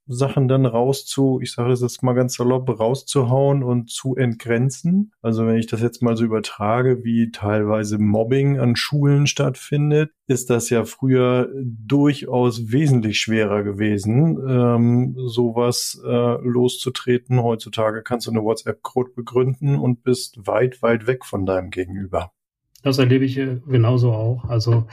Sachen 0.08 0.48
dann 0.48 0.64
rauszu, 0.64 1.38
ich 1.42 1.52
sage 1.52 1.72
es 1.72 1.82
jetzt 1.82 2.02
mal 2.02 2.14
ganz 2.14 2.34
salopp, 2.34 2.80
rauszuhauen 2.80 3.62
und 3.62 3.90
zu 3.90 4.16
entgrenzen. 4.16 5.12
Also 5.22 5.46
wenn 5.46 5.56
ich 5.56 5.66
das 5.66 5.82
jetzt 5.82 6.02
mal 6.02 6.16
so 6.16 6.24
übertrage, 6.24 7.04
wie 7.04 7.30
teilweise 7.30 7.98
Mobbing 7.98 8.58
an 8.58 8.74
Schulen 8.74 9.26
stattfindet, 9.26 10.10
ist 10.26 10.50
das 10.50 10.70
ja 10.70 10.84
früher 10.84 11.50
durchaus 11.62 12.72
wesentlich 12.72 13.20
schwerer 13.20 13.62
gewesen, 13.62 14.38
ähm, 14.48 15.14
sowas 15.26 16.00
äh, 16.04 16.08
loszutreten. 16.42 17.42
Heutzutage 17.42 18.02
kannst 18.02 18.26
du 18.26 18.30
eine 18.30 18.42
WhatsApp-Code 18.42 19.10
begründen 19.14 19.78
und 19.78 20.02
bist 20.02 20.46
weit, 20.46 20.82
weit 20.82 21.06
weg 21.06 21.24
von 21.24 21.44
deinem 21.44 21.70
Gegenüber. 21.70 22.32
Das 22.82 22.98
erlebe 22.98 23.24
ich 23.24 23.36
äh, 23.36 23.60
genauso 23.66 24.12
auch. 24.12 24.44
Also, 24.44 24.86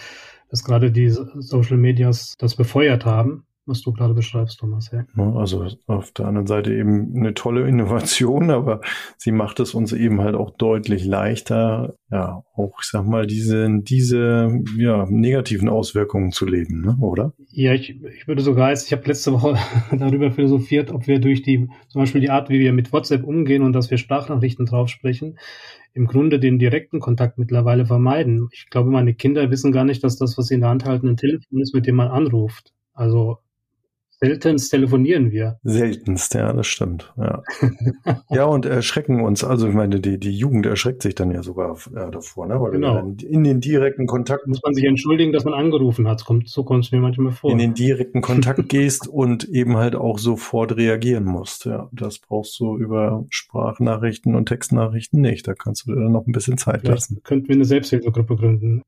dass 0.50 0.64
gerade 0.64 0.92
die 0.92 1.10
Social 1.10 1.78
Medias 1.78 2.34
das 2.38 2.56
befeuert 2.56 3.06
haben 3.06 3.46
was 3.66 3.82
du 3.82 3.92
gerade 3.92 4.14
beschreibst, 4.14 4.60
Thomas. 4.60 4.92
Ja. 4.92 5.06
Also 5.34 5.68
auf 5.88 6.12
der 6.12 6.28
anderen 6.28 6.48
Seite 6.48 6.74
eben 6.74 7.16
eine 7.16 7.34
tolle 7.34 7.68
Innovation, 7.68 8.52
aber 8.52 8.82
sie 9.18 9.32
macht 9.32 9.60
es 9.60 9.74
uns 9.74 9.94
eben 9.94 10.22
halt 10.22 10.36
auch 10.36 10.52
deutlich 10.52 11.06
leichter, 11.06 11.96
ja, 12.12 12.44
auch, 12.56 12.80
ich 12.82 12.88
sag 12.88 13.06
mal, 13.06 13.26
diese, 13.26 13.68
diese 13.82 14.62
ja, 14.78 15.06
negativen 15.10 15.70
Auswirkungen 15.70 16.32
zu 16.32 16.46
leben, 16.46 16.82
ne? 16.82 16.98
oder? 17.02 17.34
Ja, 17.50 17.74
ich, 17.74 17.90
ich 17.90 18.28
würde 18.28 18.42
sogar 18.42 18.70
jetzt, 18.70 18.88
ich 18.88 18.94
habe 18.94 19.08
letzte 19.08 19.34
Woche 19.34 19.58
darüber 19.92 20.32
philosophiert, 20.32 20.92
ob 20.92 21.08
wir 21.08 21.20
durch 21.20 21.42
die, 21.42 21.68
zum 21.88 22.02
Beispiel 22.02 22.22
die 22.22 22.30
Art, 22.30 22.50
wie 22.50 22.60
wir 22.60 22.74
mit 22.74 22.94
WhatsApp 22.94 23.24
umgehen 23.24 23.64
und 23.64 23.74
dass 23.74 23.90
wir 23.90 23.98
Sprachnachrichten 23.98 24.66
drauf 24.66 24.90
sprechen, 24.90 25.38
im 25.94 26.08
Grunde 26.08 26.40
den 26.40 26.60
direkten 26.60 27.00
Kontakt 27.00 27.38
mittlerweile 27.38 27.86
vermeiden. 27.86 28.50
Ich 28.52 28.70
glaube, 28.70 28.92
meine 28.92 29.14
Kinder 29.14 29.50
wissen 29.50 29.72
gar 29.72 29.86
nicht, 29.86 30.04
dass 30.04 30.18
das, 30.18 30.38
was 30.38 30.48
sie 30.48 30.56
in 30.56 30.60
der 30.60 30.70
Hand 30.70 30.86
halten, 30.86 31.08
ein 31.08 31.18
Telefon 31.18 31.62
ist, 31.62 31.74
mit 31.74 31.88
dem 31.88 31.96
man 31.96 32.10
anruft. 32.10 32.74
Also 32.94 33.40
Seltenst 34.20 34.72
telefonieren 34.72 35.32
wir. 35.32 35.60
Seltenst, 35.64 36.34
ja, 36.34 36.54
das 36.54 36.68
stimmt. 36.68 37.14
Ja, 37.18 37.44
ja 38.30 38.46
und 38.46 38.66
erschrecken 38.66 39.22
uns. 39.22 39.44
Also 39.44 39.68
ich 39.68 39.74
meine, 39.74 40.00
die, 40.00 40.18
die 40.18 40.32
Jugend 40.32 40.66
erschreckt 40.66 41.02
sich 41.02 41.16
dann 41.16 41.32
ja 41.32 41.44
sogar 41.44 41.78
äh, 41.96 42.12
davor, 42.12 42.48
ne? 42.48 42.60
Weil 42.62 42.72
genau. 42.72 43.00
in 43.00 43.44
den 43.44 43.60
direkten 43.60 44.08
Kontakt. 44.08 44.48
Muss 44.48 44.62
man 44.64 44.74
sich 44.74 44.86
entschuldigen, 44.86 45.34
dass 45.34 45.44
man 45.44 45.54
angerufen 45.54 46.08
hat. 46.08 46.24
Kommt, 46.24 46.48
so 46.48 46.64
kommt 46.64 46.86
es 46.86 46.92
mir 46.92 47.00
manchmal 47.00 47.34
vor. 47.34 47.52
In 47.52 47.58
den 47.58 47.74
direkten 47.74 48.22
Kontakt 48.22 48.70
gehst 48.70 49.08
und 49.08 49.44
eben 49.50 49.76
halt 49.76 49.96
auch 49.96 50.18
sofort 50.18 50.78
reagieren 50.78 51.26
musst. 51.26 51.66
Ja, 51.66 51.90
das 51.92 52.20
brauchst 52.20 52.58
du 52.60 52.78
über 52.78 53.26
Sprachnachrichten 53.30 54.36
und 54.36 54.48
Textnachrichten 54.48 55.20
nicht. 55.20 55.48
Da 55.48 55.56
kannst 55.56 55.88
du 55.88 55.94
dir 55.94 56.02
dann 56.02 56.14
noch 56.14 56.26
ein 56.26 56.32
bisschen 56.32 56.58
Zeit 56.58 56.82
Vielleicht 56.82 56.94
lassen. 56.94 57.22
Könnten 57.24 57.50
wir 57.50 57.56
eine 57.56 57.66
Selbsthilfegruppe 57.66 58.38
gründen 58.38 58.82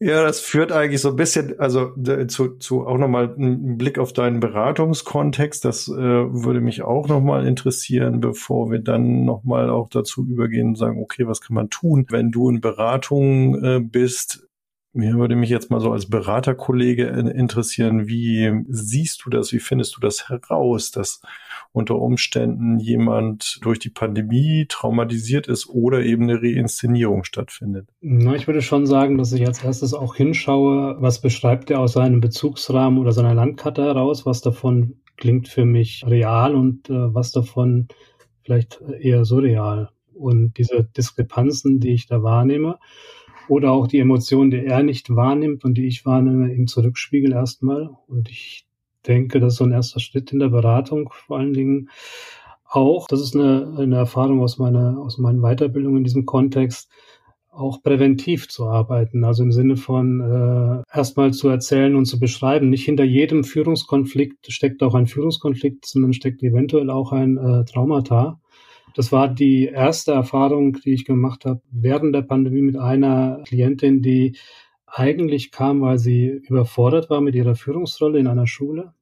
ja, 0.00 0.22
das 0.22 0.40
führt 0.40 0.72
eigentlich 0.72 1.00
so 1.00 1.10
ein 1.10 1.16
bisschen, 1.16 1.58
also 1.58 1.92
zu, 2.26 2.56
zu 2.58 2.86
auch 2.86 2.98
nochmal 2.98 3.34
einen 3.34 3.78
Blick 3.78 3.98
auf 3.98 4.12
deinen 4.12 4.40
Beratungskontext. 4.40 5.64
Das 5.64 5.88
äh, 5.88 5.94
würde 5.94 6.60
mich 6.60 6.82
auch 6.82 7.08
nochmal 7.08 7.46
interessieren, 7.46 8.20
bevor 8.20 8.70
wir 8.70 8.80
dann 8.80 9.24
nochmal 9.24 9.70
auch 9.70 9.88
dazu 9.88 10.26
übergehen 10.26 10.68
und 10.68 10.76
sagen, 10.76 11.00
okay, 11.00 11.26
was 11.26 11.40
kann 11.40 11.54
man 11.54 11.70
tun, 11.70 12.06
wenn 12.10 12.30
du 12.30 12.48
in 12.48 12.60
Beratung 12.60 13.62
äh, 13.62 13.80
bist? 13.80 14.46
Mir 14.92 15.14
würde 15.14 15.36
mich 15.36 15.50
jetzt 15.50 15.70
mal 15.70 15.80
so 15.80 15.92
als 15.92 16.08
Beraterkollege 16.08 17.04
interessieren, 17.04 18.08
wie 18.08 18.64
siehst 18.68 19.24
du 19.24 19.30
das, 19.30 19.52
wie 19.52 19.58
findest 19.58 19.94
du 19.96 20.00
das 20.00 20.30
heraus, 20.30 20.90
dass 20.90 21.20
unter 21.76 22.00
Umständen 22.00 22.78
jemand 22.78 23.58
durch 23.60 23.78
die 23.78 23.90
Pandemie 23.90 24.64
traumatisiert 24.66 25.46
ist 25.46 25.68
oder 25.68 26.02
eben 26.02 26.22
eine 26.22 26.40
Reinszenierung 26.40 27.24
stattfindet? 27.24 27.90
Na, 28.00 28.34
ich 28.34 28.46
würde 28.46 28.62
schon 28.62 28.86
sagen, 28.86 29.18
dass 29.18 29.32
ich 29.32 29.46
als 29.46 29.62
erstes 29.62 29.92
auch 29.92 30.16
hinschaue, 30.16 30.96
was 31.00 31.20
beschreibt 31.20 31.70
er 31.70 31.80
aus 31.80 31.92
seinem 31.92 32.22
Bezugsrahmen 32.22 32.98
oder 32.98 33.12
seiner 33.12 33.34
Landkarte 33.34 33.82
heraus, 33.82 34.24
was 34.24 34.40
davon 34.40 34.94
klingt 35.18 35.48
für 35.48 35.66
mich 35.66 36.02
real 36.06 36.54
und 36.54 36.88
äh, 36.88 37.14
was 37.14 37.32
davon 37.32 37.88
vielleicht 38.42 38.80
eher 39.00 39.26
surreal. 39.26 39.90
Und 40.14 40.56
diese 40.56 40.84
Diskrepanzen, 40.96 41.78
die 41.78 41.92
ich 41.92 42.06
da 42.06 42.22
wahrnehme, 42.22 42.78
oder 43.48 43.72
auch 43.72 43.86
die 43.86 43.98
Emotionen, 43.98 44.50
die 44.50 44.64
er 44.64 44.82
nicht 44.82 45.14
wahrnimmt 45.14 45.62
und 45.64 45.74
die 45.74 45.86
ich 45.86 46.06
wahrnehme, 46.06 46.54
ihm 46.54 46.66
zurückspiegel 46.66 47.32
erstmal. 47.32 47.90
Und 48.08 48.30
ich 48.30 48.65
denke, 49.06 49.40
das 49.40 49.54
ist 49.54 49.58
so 49.58 49.64
ein 49.64 49.72
erster 49.72 50.00
Schritt 50.00 50.32
in 50.32 50.38
der 50.38 50.48
Beratung 50.48 51.10
vor 51.26 51.38
allen 51.38 51.54
Dingen 51.54 51.88
auch. 52.68 53.06
Das 53.08 53.20
ist 53.20 53.34
eine, 53.34 53.76
eine 53.78 53.96
Erfahrung 53.96 54.40
aus 54.42 54.58
meiner, 54.58 54.98
aus 54.98 55.18
meinen 55.18 55.40
Weiterbildungen 55.40 55.98
in 55.98 56.04
diesem 56.04 56.26
Kontext, 56.26 56.90
auch 57.50 57.82
präventiv 57.82 58.48
zu 58.48 58.66
arbeiten, 58.66 59.24
also 59.24 59.42
im 59.42 59.50
Sinne 59.50 59.76
von 59.76 60.20
äh, 60.20 60.96
erstmal 60.96 61.32
zu 61.32 61.48
erzählen 61.48 61.96
und 61.96 62.04
zu 62.04 62.20
beschreiben. 62.20 62.68
Nicht 62.68 62.84
hinter 62.84 63.04
jedem 63.04 63.44
Führungskonflikt 63.44 64.52
steckt 64.52 64.82
auch 64.82 64.94
ein 64.94 65.06
Führungskonflikt, 65.06 65.86
sondern 65.86 66.12
steckt 66.12 66.42
eventuell 66.42 66.90
auch 66.90 67.12
ein 67.12 67.38
äh, 67.38 67.64
Traumata. 67.64 68.40
Das 68.94 69.10
war 69.10 69.28
die 69.28 69.66
erste 69.66 70.12
Erfahrung, 70.12 70.74
die 70.84 70.92
ich 70.92 71.06
gemacht 71.06 71.46
habe 71.46 71.62
während 71.70 72.14
der 72.14 72.22
Pandemie 72.22 72.62
mit 72.62 72.76
einer 72.76 73.42
Klientin, 73.46 74.02
die 74.02 74.36
eigentlich 74.86 75.50
kam, 75.50 75.80
weil 75.80 75.98
sie 75.98 76.26
überfordert 76.26 77.10
war 77.10 77.20
mit 77.20 77.34
ihrer 77.34 77.54
Führungsrolle 77.54 78.18
in 78.18 78.26
einer 78.26 78.46
Schule 78.46 78.92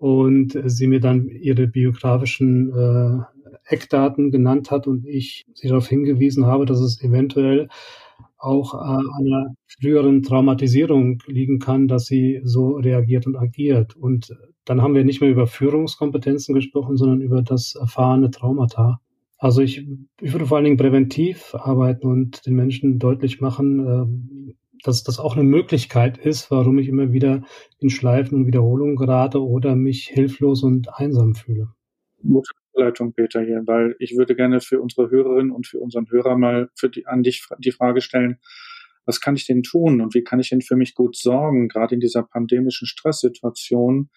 und 0.00 0.58
sie 0.64 0.86
mir 0.86 1.00
dann 1.00 1.28
ihre 1.28 1.66
biografischen 1.66 2.72
äh, 2.72 3.18
Eckdaten 3.66 4.30
genannt 4.30 4.70
hat 4.70 4.86
und 4.86 5.06
ich 5.06 5.44
sie 5.52 5.68
darauf 5.68 5.88
hingewiesen 5.88 6.46
habe, 6.46 6.64
dass 6.64 6.80
es 6.80 7.02
eventuell 7.02 7.68
auch 8.38 8.72
an 8.72 9.04
einer 9.18 9.54
früheren 9.78 10.22
Traumatisierung 10.22 11.22
liegen 11.26 11.58
kann, 11.58 11.86
dass 11.86 12.06
sie 12.06 12.40
so 12.44 12.76
reagiert 12.76 13.26
und 13.26 13.36
agiert. 13.36 13.94
Und 13.94 14.34
dann 14.64 14.80
haben 14.80 14.94
wir 14.94 15.04
nicht 15.04 15.20
mehr 15.20 15.30
über 15.30 15.46
Führungskompetenzen 15.46 16.54
gesprochen, 16.54 16.96
sondern 16.96 17.20
über 17.20 17.42
das 17.42 17.74
erfahrene 17.74 18.30
Traumata. 18.30 19.00
Also 19.36 19.60
ich, 19.60 19.86
ich 20.18 20.32
würde 20.32 20.46
vor 20.46 20.56
allen 20.56 20.64
Dingen 20.64 20.76
präventiv 20.78 21.54
arbeiten 21.54 22.06
und 22.06 22.46
den 22.46 22.54
Menschen 22.54 22.98
deutlich 22.98 23.42
machen, 23.42 24.48
äh, 24.48 24.54
dass 24.84 25.02
das 25.02 25.18
auch 25.18 25.36
eine 25.36 25.44
Möglichkeit 25.44 26.18
ist, 26.18 26.50
warum 26.50 26.78
ich 26.78 26.88
immer 26.88 27.12
wieder 27.12 27.42
in 27.78 27.90
Schleifen 27.90 28.36
und 28.38 28.46
Wiederholungen 28.46 28.96
gerate 28.96 29.42
oder 29.42 29.76
mich 29.76 30.08
hilflos 30.08 30.62
und 30.62 30.88
einsam 30.92 31.34
fühle. 31.34 31.68
Gute 32.22 32.50
Leitung, 32.74 33.12
Peter, 33.12 33.42
hier, 33.42 33.62
weil 33.66 33.96
ich 33.98 34.16
würde 34.16 34.34
gerne 34.34 34.60
für 34.60 34.80
unsere 34.80 35.10
Hörerinnen 35.10 35.50
und 35.50 35.66
für 35.66 35.78
unseren 35.78 36.08
Hörer 36.10 36.36
mal 36.36 36.70
für 36.74 36.88
die, 36.88 37.06
an 37.06 37.22
dich 37.22 37.46
die 37.58 37.72
Frage 37.72 38.00
stellen, 38.00 38.38
was 39.06 39.20
kann 39.20 39.36
ich 39.36 39.46
denn 39.46 39.62
tun 39.62 40.00
und 40.00 40.14
wie 40.14 40.22
kann 40.22 40.40
ich 40.40 40.50
denn 40.50 40.60
für 40.60 40.76
mich 40.76 40.94
gut 40.94 41.16
sorgen, 41.16 41.68
gerade 41.68 41.94
in 41.94 42.00
dieser 42.00 42.22
pandemischen 42.22 42.86
Stresssituation 42.86 44.10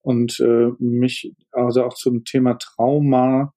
und 0.00 0.40
äh, 0.40 0.70
mich 0.78 1.32
also 1.52 1.84
auch 1.84 1.94
zum 1.94 2.24
Thema 2.24 2.54
Trauma 2.54 3.54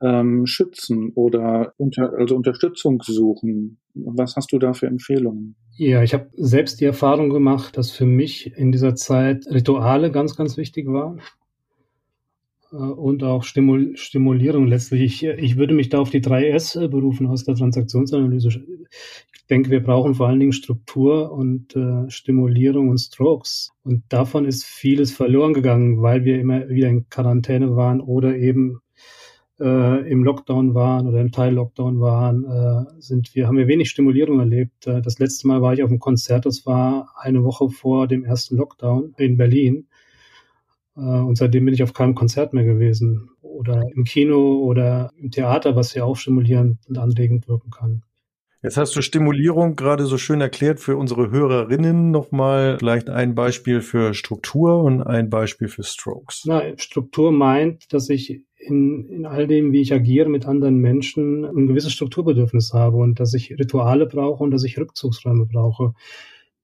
ähm, 0.00 0.46
schützen 0.46 1.12
oder 1.14 1.74
unter, 1.76 2.12
also 2.18 2.36
Unterstützung 2.36 3.02
suchen. 3.02 3.78
Was 3.94 4.36
hast 4.36 4.52
du 4.52 4.58
da 4.58 4.72
für 4.72 4.86
Empfehlungen? 4.86 5.56
Ja, 5.76 6.02
ich 6.02 6.14
habe 6.14 6.30
selbst 6.34 6.80
die 6.80 6.84
Erfahrung 6.84 7.30
gemacht, 7.30 7.76
dass 7.76 7.90
für 7.90 8.06
mich 8.06 8.52
in 8.56 8.72
dieser 8.72 8.94
Zeit 8.94 9.46
Rituale 9.46 10.10
ganz, 10.10 10.36
ganz 10.36 10.56
wichtig 10.56 10.86
waren 10.86 11.20
äh, 12.72 12.76
und 12.76 13.22
auch 13.22 13.44
Stimul 13.44 13.96
Stimulierung 13.96 14.66
letztlich. 14.66 15.02
Ich, 15.02 15.24
ich 15.24 15.56
würde 15.56 15.74
mich 15.74 15.88
da 15.88 15.98
auf 15.98 16.10
die 16.10 16.22
3S 16.22 16.88
berufen 16.88 17.26
aus 17.26 17.44
der 17.44 17.54
Transaktionsanalyse. 17.54 18.48
Ich 18.48 19.46
denke, 19.48 19.70
wir 19.70 19.82
brauchen 19.82 20.14
vor 20.14 20.28
allen 20.28 20.40
Dingen 20.40 20.52
Struktur 20.52 21.32
und 21.32 21.74
äh, 21.76 22.08
Stimulierung 22.10 22.88
und 22.88 22.98
Strokes. 22.98 23.72
Und 23.82 24.04
davon 24.08 24.46
ist 24.46 24.64
vieles 24.64 25.12
verloren 25.12 25.54
gegangen, 25.54 26.02
weil 26.02 26.24
wir 26.24 26.38
immer 26.38 26.68
wieder 26.68 26.88
in 26.88 27.08
Quarantäne 27.08 27.74
waren 27.74 28.00
oder 28.00 28.36
eben 28.36 28.80
äh, 29.60 30.10
im 30.10 30.24
Lockdown 30.24 30.74
waren 30.74 31.06
oder 31.06 31.20
im 31.20 31.32
Teil-Lockdown 31.32 32.00
waren, 32.00 32.44
äh, 32.44 33.00
sind 33.00 33.34
wir, 33.34 33.46
haben 33.46 33.58
wir 33.58 33.68
wenig 33.68 33.90
Stimulierung 33.90 34.40
erlebt. 34.40 34.86
Äh, 34.86 35.02
das 35.02 35.18
letzte 35.18 35.46
Mal 35.46 35.62
war 35.62 35.74
ich 35.74 35.82
auf 35.82 35.90
einem 35.90 35.98
Konzert, 35.98 36.46
das 36.46 36.66
war 36.66 37.14
eine 37.16 37.44
Woche 37.44 37.68
vor 37.68 38.08
dem 38.08 38.24
ersten 38.24 38.56
Lockdown 38.56 39.14
in 39.18 39.36
Berlin. 39.36 39.88
Äh, 40.96 41.00
und 41.00 41.36
seitdem 41.36 41.64
bin 41.66 41.74
ich 41.74 41.82
auf 41.82 41.92
keinem 41.92 42.14
Konzert 42.14 42.54
mehr 42.54 42.64
gewesen. 42.64 43.30
Oder 43.42 43.84
im 43.94 44.04
Kino 44.04 44.58
oder 44.62 45.10
im 45.16 45.30
Theater, 45.30 45.76
was 45.76 45.94
ja 45.94 46.04
auch 46.04 46.16
stimulierend 46.16 46.78
und 46.88 46.98
anregend 46.98 47.46
wirken 47.48 47.70
kann. 47.70 48.02
Jetzt 48.62 48.76
hast 48.76 48.94
du 48.94 49.00
Stimulierung 49.00 49.74
gerade 49.74 50.04
so 50.04 50.18
schön 50.18 50.42
erklärt 50.42 50.80
für 50.80 50.96
unsere 50.96 51.30
Hörerinnen. 51.30 52.10
Nochmal 52.10 52.76
vielleicht 52.78 53.08
ein 53.08 53.34
Beispiel 53.34 53.80
für 53.80 54.12
Struktur 54.12 54.82
und 54.82 55.02
ein 55.02 55.30
Beispiel 55.30 55.68
für 55.68 55.82
Strokes. 55.82 56.42
Na, 56.46 56.62
Struktur 56.76 57.32
meint, 57.32 57.90
dass 57.94 58.10
ich 58.10 58.42
in, 58.60 59.08
in 59.08 59.26
all 59.26 59.46
dem, 59.46 59.72
wie 59.72 59.80
ich 59.80 59.92
agiere 59.92 60.28
mit 60.28 60.46
anderen 60.46 60.78
Menschen, 60.78 61.44
ein 61.44 61.66
gewisses 61.66 61.92
Strukturbedürfnis 61.92 62.72
habe 62.72 62.98
und 62.98 63.18
dass 63.18 63.34
ich 63.34 63.50
Rituale 63.58 64.06
brauche 64.06 64.44
und 64.44 64.50
dass 64.50 64.64
ich 64.64 64.78
Rückzugsräume 64.78 65.46
brauche. 65.46 65.94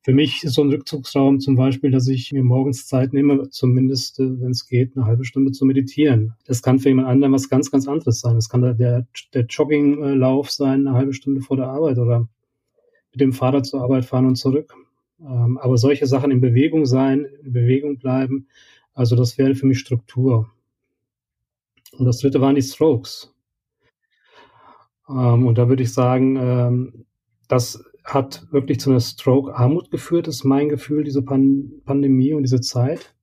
Für 0.03 0.13
mich 0.13 0.45
ist 0.45 0.55
so 0.55 0.63
ein 0.63 0.71
Rückzugsraum 0.71 1.41
zum 1.41 1.57
Beispiel, 1.57 1.91
dass 1.91 2.07
ich 2.07 2.33
mir 2.33 2.45
morgens 2.45 2.87
Zeit 2.87 3.13
nehme, 3.13 3.49
zumindest, 3.51 4.21
äh, 4.21 4.41
wenn 4.41 4.53
es 4.53 4.69
geht, 4.69 4.97
eine 4.97 5.07
halbe 5.07 5.25
Stunde 5.25 5.51
zu 5.51 5.65
meditieren. 5.65 6.35
Das 6.47 6.63
kann 6.63 6.79
für 6.79 6.91
jemand 6.91 7.09
anderen 7.09 7.33
was 7.33 7.49
ganz, 7.49 7.73
ganz 7.73 7.89
anderes 7.89 8.21
sein. 8.21 8.37
Das 8.37 8.49
kann 8.49 8.63
der, 8.63 9.07
der, 9.35 9.47
Jogginglauf 9.47 10.51
sein, 10.51 10.87
eine 10.87 10.97
halbe 10.97 11.13
Stunde 11.13 11.41
vor 11.41 11.57
der 11.57 11.67
Arbeit 11.67 11.99
oder 11.99 12.29
mit 13.11 13.21
dem 13.21 13.33
Fahrrad 13.33 13.67
zur 13.67 13.83
Arbeit 13.83 14.05
fahren 14.05 14.27
und 14.27 14.37
zurück. 14.37 14.75
Ähm, 15.21 15.59
aber 15.59 15.77
solche 15.77 16.07
Sachen 16.07 16.31
in 16.31 16.41
Bewegung 16.41 16.87
sein, 16.87 17.27
in 17.43 17.53
Bewegung 17.53 17.97
bleiben, 17.99 18.47
also 18.95 19.17
das 19.17 19.39
wäre 19.39 19.55
für 19.57 19.67
mich 19.67 19.81
Struktur. 19.81 20.51
Und 21.99 22.05
das 22.05 22.19
dritte 22.19 22.41
waren 22.41 22.55
die 22.55 22.63
Strokes. 22.63 23.35
Ähm, 25.09 25.47
und 25.47 25.57
da 25.59 25.69
würde 25.69 25.83
ich 25.83 25.93
sagen, 25.93 26.37
ähm, 26.37 27.07
das 27.49 27.83
hat 28.05 28.47
wirklich 28.51 28.81
zu 28.81 28.91
einer 28.91 29.01
Stroke-Armut 29.01 29.91
geführt, 29.91 30.29
ist 30.29 30.45
mein 30.45 30.69
Gefühl, 30.69 31.05
diese 31.05 31.23
Pan 31.23 31.73
Pandemie 31.85 32.35
und 32.35 32.43
diese 32.43 32.61
Zeit. 32.61 33.15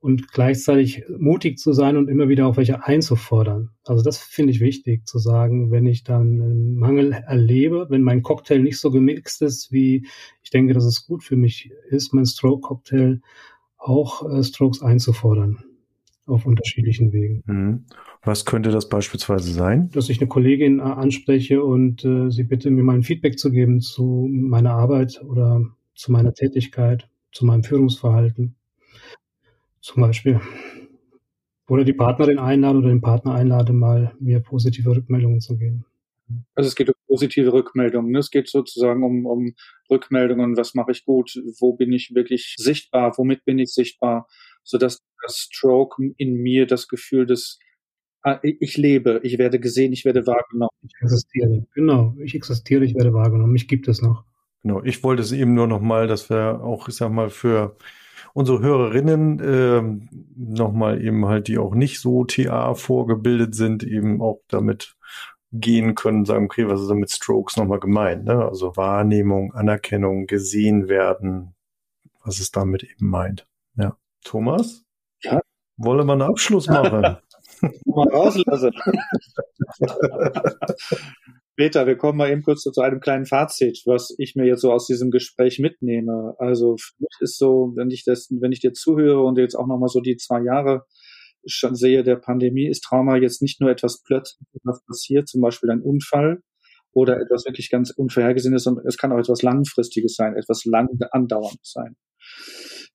Und 0.00 0.32
gleichzeitig 0.32 1.04
mutig 1.18 1.58
zu 1.58 1.74
sein 1.74 1.98
und 1.98 2.08
immer 2.08 2.30
wieder 2.30 2.46
auch 2.46 2.56
welche 2.56 2.86
einzufordern. 2.86 3.68
Also 3.84 4.02
das 4.02 4.16
finde 4.16 4.50
ich 4.52 4.60
wichtig 4.60 5.06
zu 5.06 5.18
sagen, 5.18 5.70
wenn 5.70 5.84
ich 5.84 6.04
dann 6.04 6.40
einen 6.40 6.76
Mangel 6.76 7.12
erlebe, 7.12 7.86
wenn 7.90 8.02
mein 8.02 8.22
Cocktail 8.22 8.60
nicht 8.60 8.80
so 8.80 8.90
gemixt 8.90 9.42
ist, 9.42 9.72
wie 9.72 10.06
ich 10.42 10.48
denke, 10.48 10.72
dass 10.72 10.84
es 10.84 11.06
gut 11.06 11.22
für 11.22 11.36
mich 11.36 11.70
ist, 11.90 12.14
mein 12.14 12.24
Stroke-Cocktail 12.24 13.20
auch 13.76 14.26
äh, 14.26 14.42
Strokes 14.42 14.80
einzufordern 14.80 15.69
auf 16.30 16.46
unterschiedlichen 16.46 17.12
Wegen. 17.12 17.42
Mhm. 17.46 17.84
Was 18.22 18.44
könnte 18.44 18.70
das 18.70 18.88
beispielsweise 18.88 19.52
sein? 19.52 19.90
Dass 19.92 20.08
ich 20.08 20.20
eine 20.20 20.28
Kollegin 20.28 20.78
äh, 20.78 20.82
anspreche 20.82 21.62
und 21.62 22.04
äh, 22.04 22.30
sie 22.30 22.44
bitte, 22.44 22.70
mir 22.70 22.82
mal 22.82 22.94
ein 22.94 23.02
Feedback 23.02 23.38
zu 23.38 23.50
geben 23.50 23.80
zu 23.80 24.28
meiner 24.30 24.72
Arbeit 24.72 25.22
oder 25.24 25.64
zu 25.94 26.12
meiner 26.12 26.34
Tätigkeit, 26.34 27.08
zu 27.32 27.44
meinem 27.44 27.62
Führungsverhalten. 27.62 28.56
Zum 29.80 30.02
Beispiel. 30.02 30.40
Oder 31.68 31.84
die 31.84 31.92
Partnerin 31.92 32.38
einlade 32.38 32.78
oder 32.78 32.88
den 32.88 33.00
Partner 33.00 33.34
einlade, 33.34 33.72
mal 33.72 34.12
mir 34.18 34.40
positive 34.40 34.90
Rückmeldungen 34.90 35.40
zu 35.40 35.56
geben. 35.56 35.84
Also 36.54 36.68
es 36.68 36.74
geht 36.74 36.88
um 36.88 36.94
positive 37.06 37.52
Rückmeldungen. 37.52 38.12
Ne? 38.12 38.18
Es 38.18 38.30
geht 38.30 38.48
sozusagen 38.48 39.02
um, 39.02 39.26
um 39.26 39.54
Rückmeldungen, 39.90 40.56
was 40.56 40.74
mache 40.74 40.92
ich 40.92 41.04
gut, 41.04 41.40
wo 41.58 41.74
bin 41.74 41.92
ich 41.92 42.14
wirklich 42.14 42.54
sichtbar, 42.58 43.16
womit 43.16 43.44
bin 43.44 43.58
ich 43.58 43.72
sichtbar, 43.72 44.26
sodass 44.62 45.02
das 45.22 45.36
Stroke 45.36 46.12
in 46.16 46.34
mir 46.34 46.66
das 46.66 46.88
Gefühl 46.88 47.26
des 47.26 47.58
ah, 48.22 48.38
ich 48.42 48.76
lebe, 48.76 49.20
ich 49.22 49.38
werde 49.38 49.60
gesehen, 49.60 49.92
ich 49.92 50.04
werde 50.04 50.26
wahrgenommen. 50.26 50.70
Ich 50.82 50.94
existiere, 51.00 51.66
genau. 51.74 52.14
Ich 52.22 52.34
existiere, 52.34 52.84
ich 52.84 52.94
werde 52.94 53.12
wahrgenommen. 53.12 53.52
Mich 53.52 53.68
gibt 53.68 53.88
es 53.88 54.02
noch. 54.02 54.24
Genau. 54.62 54.82
Ich 54.82 55.02
wollte 55.02 55.22
es 55.22 55.32
eben 55.32 55.54
nur 55.54 55.66
noch 55.66 55.80
mal, 55.80 56.06
dass 56.06 56.28
wir 56.30 56.60
auch, 56.62 56.88
ich 56.88 56.96
sag 56.96 57.10
mal, 57.10 57.30
für 57.30 57.76
unsere 58.32 58.60
Hörerinnen 58.60 59.40
äh, 59.40 59.82
nochmal 60.36 61.02
eben 61.04 61.26
halt, 61.26 61.48
die 61.48 61.58
auch 61.58 61.74
nicht 61.74 62.00
so 62.00 62.24
TA 62.24 62.74
vorgebildet 62.74 63.54
sind, 63.54 63.82
eben 63.82 64.20
auch 64.20 64.40
damit 64.48 64.96
gehen 65.52 65.96
können, 65.96 66.24
sagen, 66.24 66.44
okay, 66.44 66.68
was 66.68 66.80
ist 66.80 66.88
denn 66.88 66.98
mit 66.98 67.10
Strokes 67.10 67.56
nochmal 67.56 67.80
gemeint? 67.80 68.24
Ne? 68.24 68.44
Also 68.44 68.76
Wahrnehmung, 68.76 69.52
Anerkennung, 69.52 70.26
gesehen 70.26 70.88
werden, 70.88 71.54
was 72.22 72.38
es 72.38 72.52
damit 72.52 72.84
eben 72.84 73.08
meint. 73.08 73.48
Ja. 73.74 73.96
Thomas? 74.24 74.84
Ja. 75.22 75.40
Wolle 75.76 76.04
man 76.04 76.20
einen 76.20 76.30
Abschluss 76.30 76.68
machen? 76.68 77.18
mal 77.84 78.08
rauslassen. 78.08 78.72
Peter, 81.56 81.86
wir 81.86 81.96
kommen 81.96 82.16
mal 82.16 82.30
eben 82.30 82.42
kurz 82.42 82.62
zu 82.62 82.80
einem 82.80 83.00
kleinen 83.00 83.26
Fazit, 83.26 83.82
was 83.84 84.14
ich 84.16 84.34
mir 84.34 84.46
jetzt 84.46 84.62
so 84.62 84.72
aus 84.72 84.86
diesem 84.86 85.10
Gespräch 85.10 85.58
mitnehme. 85.58 86.34
Also 86.38 86.76
für 86.78 86.94
mich 87.00 87.16
ist 87.20 87.36
so, 87.38 87.72
wenn 87.76 87.90
ich 87.90 88.04
das, 88.04 88.28
wenn 88.30 88.52
ich 88.52 88.60
dir 88.60 88.72
zuhöre 88.72 89.22
und 89.22 89.36
jetzt 89.36 89.56
auch 89.56 89.66
nochmal 89.66 89.90
so 89.90 90.00
die 90.00 90.16
zwei 90.16 90.42
Jahre 90.42 90.86
schon 91.44 91.74
sehe 91.74 92.02
der 92.02 92.16
Pandemie, 92.16 92.66
ist 92.68 92.82
Trauma 92.82 93.16
jetzt 93.16 93.42
nicht 93.42 93.60
nur 93.60 93.70
etwas 93.70 94.02
plötzlich, 94.02 94.46
was 94.62 94.82
passiert, 94.84 95.28
zum 95.28 95.42
Beispiel 95.42 95.70
ein 95.70 95.82
Unfall 95.82 96.42
oder 96.92 97.20
etwas 97.20 97.44
wirklich 97.44 97.70
ganz 97.70 97.90
Unvorhergesehenes, 97.90 98.64
sondern 98.64 98.86
es 98.86 98.96
kann 98.96 99.12
auch 99.12 99.18
etwas 99.18 99.42
Langfristiges 99.42 100.14
sein, 100.14 100.36
etwas 100.36 100.64
lang 100.64 100.88
andauerndes 101.10 101.72
sein. 101.72 101.96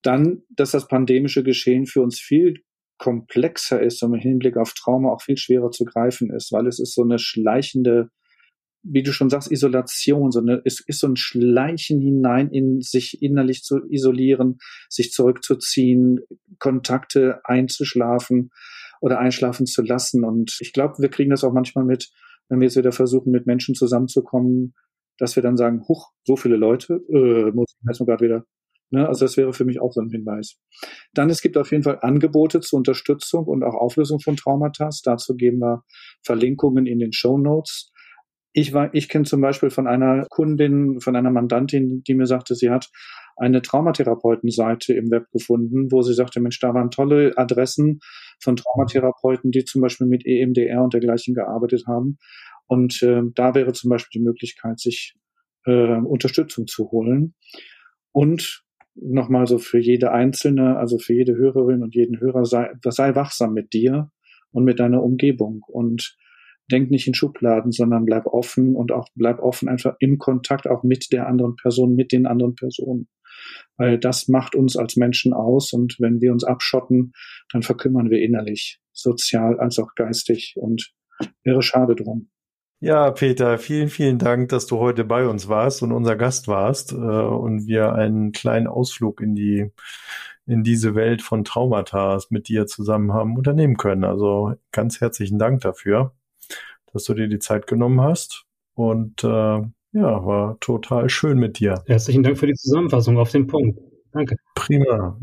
Dann, 0.01 0.43
dass 0.49 0.71
das 0.71 0.87
pandemische 0.87 1.43
Geschehen 1.43 1.85
für 1.85 2.01
uns 2.01 2.19
viel 2.19 2.55
komplexer 2.97 3.81
ist 3.81 4.01
und 4.03 4.13
im 4.13 4.19
Hinblick 4.19 4.57
auf 4.57 4.73
Trauma 4.73 5.11
auch 5.11 5.21
viel 5.21 5.37
schwerer 5.37 5.71
zu 5.71 5.85
greifen 5.85 6.31
ist, 6.31 6.51
weil 6.51 6.67
es 6.67 6.79
ist 6.79 6.93
so 6.95 7.03
eine 7.03 7.19
schleichende, 7.19 8.09
wie 8.83 9.03
du 9.03 9.11
schon 9.11 9.29
sagst, 9.29 9.51
Isolation, 9.51 10.31
so 10.31 10.39
eine, 10.39 10.61
es 10.63 10.79
ist 10.79 10.99
so 10.99 11.07
ein 11.07 11.17
Schleichen 11.17 11.99
hinein 11.99 12.49
in 12.51 12.81
sich 12.81 13.21
innerlich 13.21 13.63
zu 13.63 13.79
isolieren, 13.89 14.59
sich 14.89 15.11
zurückzuziehen, 15.11 16.21
Kontakte 16.59 17.41
einzuschlafen 17.43 18.51
oder 19.01 19.19
einschlafen 19.19 19.65
zu 19.65 19.81
lassen. 19.81 20.23
Und 20.23 20.57
ich 20.61 20.71
glaube, 20.71 20.95
wir 20.99 21.09
kriegen 21.09 21.31
das 21.31 21.43
auch 21.43 21.53
manchmal 21.53 21.83
mit, 21.83 22.11
wenn 22.47 22.59
wir 22.59 22.67
jetzt 22.67 22.77
wieder 22.77 22.91
versuchen, 22.91 23.31
mit 23.31 23.45
Menschen 23.45 23.75
zusammenzukommen, 23.75 24.73
dass 25.17 25.35
wir 25.35 25.43
dann 25.43 25.57
sagen, 25.57 25.83
huch, 25.87 26.11
so 26.23 26.35
viele 26.35 26.55
Leute, 26.55 27.01
äh, 27.09 27.51
muss 27.51 27.75
ich 27.77 27.87
erstmal 27.87 28.07
gerade 28.07 28.25
wieder 28.25 28.45
Ne? 28.91 29.07
Also 29.07 29.25
das 29.25 29.37
wäre 29.37 29.53
für 29.53 29.65
mich 29.65 29.81
auch 29.81 29.91
so 29.91 30.01
ein 30.01 30.09
Hinweis. 30.09 30.57
Dann, 31.13 31.29
es 31.29 31.41
gibt 31.41 31.57
auf 31.57 31.71
jeden 31.71 31.83
Fall 31.83 31.99
Angebote 32.01 32.61
zur 32.61 32.77
Unterstützung 32.77 33.45
und 33.45 33.63
auch 33.63 33.75
Auflösung 33.75 34.19
von 34.19 34.35
Traumata. 34.35 34.89
Dazu 35.03 35.35
geben 35.35 35.59
wir 35.59 35.83
Verlinkungen 36.23 36.85
in 36.85 36.99
den 36.99 37.13
Show 37.13 37.37
Notes. 37.37 37.91
Ich 38.53 38.71
war, 38.71 38.93
ich 38.93 39.09
kenne 39.09 39.25
zum 39.25 39.41
Beispiel 39.41 39.69
von 39.69 39.85
einer 39.85 40.25
Kundin, 40.29 41.01
von 41.01 41.15
einer 41.15 41.29
Mandantin, 41.29 42.03
die 42.03 42.15
mir 42.15 42.25
sagte, 42.25 42.55
sie 42.55 42.69
hat 42.69 42.89
eine 43.35 43.61
Traumatherapeutenseite 43.61 44.93
im 44.93 45.11
Web 45.11 45.29
gefunden, 45.31 45.91
wo 45.91 46.01
sie 46.01 46.13
sagte, 46.13 46.39
Mensch, 46.39 46.59
da 46.59 46.73
waren 46.73 46.89
tolle 46.89 47.33
Adressen 47.37 47.99
von 48.41 48.55
Traumatherapeuten, 48.55 49.51
die 49.51 49.65
zum 49.65 49.81
Beispiel 49.81 50.07
mit 50.07 50.25
EMDR 50.25 50.81
und 50.81 50.93
dergleichen 50.93 51.33
gearbeitet 51.33 51.83
haben. 51.85 52.17
Und 52.67 53.01
äh, 53.03 53.21
da 53.35 53.53
wäre 53.55 53.73
zum 53.73 53.89
Beispiel 53.89 54.21
die 54.21 54.25
Möglichkeit, 54.25 54.79
sich 54.79 55.15
äh, 55.65 55.97
Unterstützung 55.97 56.67
zu 56.67 56.89
holen. 56.91 57.35
Und 58.13 58.64
nochmal 58.95 59.47
so 59.47 59.57
für 59.57 59.79
jede 59.79 60.11
Einzelne, 60.11 60.77
also 60.77 60.97
für 60.97 61.13
jede 61.13 61.35
Hörerin 61.35 61.83
und 61.83 61.95
jeden 61.95 62.19
Hörer, 62.19 62.45
sei, 62.45 62.71
sei 62.83 63.15
wachsam 63.15 63.53
mit 63.53 63.73
dir 63.73 64.11
und 64.51 64.63
mit 64.63 64.79
deiner 64.79 65.03
Umgebung 65.03 65.61
und 65.67 66.17
denk 66.71 66.89
nicht 66.89 67.07
in 67.07 67.13
Schubladen, 67.13 67.71
sondern 67.71 68.05
bleib 68.05 68.25
offen 68.25 68.75
und 68.75 68.91
auch 68.91 69.07
bleib 69.15 69.39
offen 69.39 69.69
einfach 69.69 69.95
im 69.99 70.17
Kontakt 70.17 70.67
auch 70.67 70.83
mit 70.83 71.11
der 71.11 71.27
anderen 71.27 71.55
Person, 71.55 71.95
mit 71.95 72.11
den 72.11 72.25
anderen 72.25 72.55
Personen. 72.55 73.07
Weil 73.77 73.99
das 73.99 74.27
macht 74.27 74.55
uns 74.55 74.77
als 74.77 74.95
Menschen 74.95 75.33
aus 75.33 75.73
und 75.73 75.97
wenn 75.99 76.21
wir 76.21 76.31
uns 76.31 76.43
abschotten, 76.43 77.11
dann 77.51 77.61
verkümmern 77.61 78.09
wir 78.09 78.21
innerlich, 78.21 78.79
sozial 78.93 79.59
als 79.59 79.77
auch 79.77 79.93
geistig 79.95 80.55
und 80.57 80.93
wäre 81.43 81.61
schade 81.61 81.95
drum. 81.95 82.29
Ja, 82.81 83.09
Peter, 83.11 83.57
vielen, 83.57 83.89
vielen 83.89 84.19
Dank, 84.19 84.49
dass 84.49 84.67
du 84.67 84.79
heute 84.79 85.05
bei 85.05 85.27
uns 85.27 85.47
warst 85.47 85.81
und 85.81 85.91
unser 85.91 86.15
Gast 86.15 86.47
warst 86.47 86.91
äh, 86.91 86.95
und 86.95 87.67
wir 87.67 87.93
einen 87.93 88.31
kleinen 88.31 88.67
Ausflug 88.67 89.21
in 89.21 89.35
die 89.35 89.71
in 90.47 90.63
diese 90.63 90.93
Welt 90.93 91.21
von 91.21 91.43
Traumata 91.43 92.19
mit 92.29 92.47
dir 92.47 92.67
zusammen 92.67 93.13
haben 93.13 93.35
unternehmen 93.35 93.77
können. 93.77 94.03
Also 94.03 94.53
ganz 94.71 95.01
herzlichen 95.01 95.39
Dank 95.39 95.61
dafür, 95.61 96.13
dass 96.93 97.05
du 97.05 97.13
dir 97.13 97.27
die 97.27 97.39
Zeit 97.39 97.65
genommen 97.65 98.01
hast 98.01 98.45
und 98.75 99.23
äh, 99.23 99.27
ja, 99.27 100.25
war 100.25 100.59
total 100.59 101.09
schön 101.09 101.39
mit 101.39 101.59
dir. 101.59 101.83
Herzlichen 101.87 102.21
Dank 102.21 102.37
für 102.37 102.47
die 102.47 102.53
Zusammenfassung 102.53 103.17
auf 103.17 103.31
den 103.31 103.47
Punkt. 103.47 103.79
Danke. 104.11 104.35
Prima. 104.53 105.17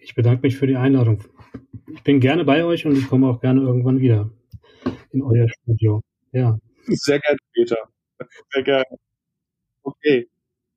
ich 0.00 0.14
bedanke 0.14 0.42
mich 0.42 0.56
für 0.56 0.66
die 0.66 0.76
Einladung. 0.76 1.22
Ich 1.92 2.02
bin 2.02 2.20
gerne 2.20 2.44
bei 2.44 2.64
euch 2.64 2.86
und 2.86 2.96
ich 2.96 3.08
komme 3.08 3.28
auch 3.28 3.40
gerne 3.40 3.60
irgendwann 3.60 4.00
wieder 4.00 4.30
in 5.12 5.22
euer 5.22 5.48
Studio. 5.48 6.02
Ja. 6.34 6.58
Sehr 6.86 7.18
gerne, 7.20 7.38
Peter. 7.54 7.76
Sehr 8.52 8.62
gerne. 8.62 8.84
Okay, 9.82 10.28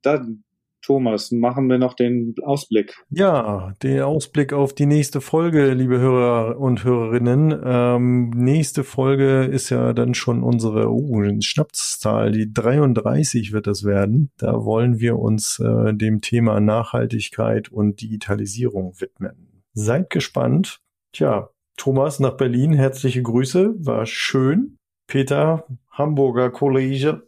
dann 0.02 0.44
Thomas, 0.82 1.32
machen 1.32 1.68
wir 1.68 1.76
noch 1.76 1.92
den 1.92 2.34
Ausblick. 2.42 2.94
Ja, 3.10 3.74
den 3.82 4.00
Ausblick 4.00 4.52
auf 4.54 4.74
die 4.74 4.86
nächste 4.86 5.20
Folge, 5.20 5.74
liebe 5.74 5.98
Hörer 5.98 6.58
und 6.58 6.82
Hörerinnen. 6.82 7.54
Ähm, 7.62 8.30
nächste 8.30 8.84
Folge 8.84 9.44
ist 9.44 9.70
ja 9.70 9.92
dann 9.92 10.14
schon 10.14 10.42
unsere 10.42 10.90
uh, 10.90 11.40
Schnapszahl, 11.40 12.32
die 12.32 12.52
33 12.52 13.52
wird 13.52 13.66
das 13.66 13.84
werden. 13.84 14.30
Da 14.38 14.64
wollen 14.64 14.98
wir 14.98 15.18
uns 15.18 15.58
äh, 15.58 15.92
dem 15.92 16.20
Thema 16.20 16.58
Nachhaltigkeit 16.60 17.68
und 17.70 18.00
Digitalisierung 18.00 18.98
widmen. 18.98 19.62
Seid 19.74 20.08
gespannt. 20.10 20.80
Tja, 21.12 21.50
Thomas 21.76 22.18
nach 22.18 22.36
Berlin, 22.36 22.72
herzliche 22.72 23.22
Grüße, 23.22 23.74
war 23.78 24.06
schön. 24.06 24.77
Peter, 25.08 25.66
Hamburger 25.90 26.50
Kollege. 26.50 27.26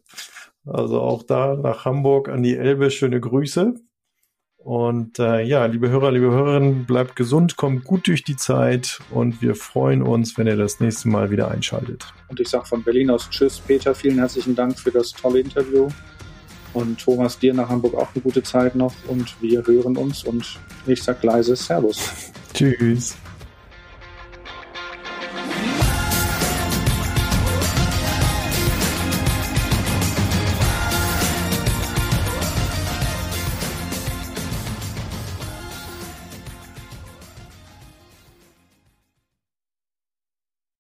Also 0.65 1.01
auch 1.01 1.25
da 1.25 1.57
nach 1.57 1.85
Hamburg 1.85 2.29
an 2.29 2.45
die 2.45 2.57
Elbe 2.57 2.91
schöne 2.93 3.21
Grüße. 3.21 3.75
Und 4.59 5.19
äh, 5.19 5.43
ja, 5.43 5.65
liebe 5.65 5.89
Hörer, 5.89 6.13
liebe 6.13 6.31
Hörerinnen, 6.31 6.85
bleibt 6.85 7.17
gesund, 7.17 7.57
kommt 7.57 7.83
gut 7.85 8.07
durch 8.07 8.23
die 8.23 8.37
Zeit 8.37 9.01
und 9.11 9.41
wir 9.41 9.55
freuen 9.55 10.03
uns, 10.03 10.37
wenn 10.37 10.47
ihr 10.47 10.57
das 10.57 10.81
nächste 10.81 11.09
Mal 11.09 11.31
wieder 11.31 11.51
einschaltet. 11.51 12.05
Und 12.29 12.41
ich 12.41 12.49
sage 12.49 12.67
von 12.67 12.85
Berlin 12.85 13.09
aus 13.09 13.31
Tschüss, 13.31 13.59
Peter, 13.59 13.95
vielen 13.95 14.19
herzlichen 14.19 14.55
Dank 14.55 14.79
für 14.79 14.91
das 14.91 15.13
tolle 15.13 15.41
Interview. 15.41 15.89
Und 16.75 17.01
Thomas, 17.01 17.39
dir 17.39 17.55
nach 17.55 17.71
Hamburg 17.71 17.95
auch 17.95 18.09
eine 18.15 18.23
gute 18.23 18.43
Zeit 18.43 18.77
noch 18.77 18.93
und 19.09 19.35
wir 19.41 19.67
hören 19.67 19.97
uns 19.97 20.25
und 20.25 20.59
ich 20.87 21.03
sage 21.03 21.27
leise 21.27 21.57
Servus. 21.57 22.31
Tschüss. 22.55 23.17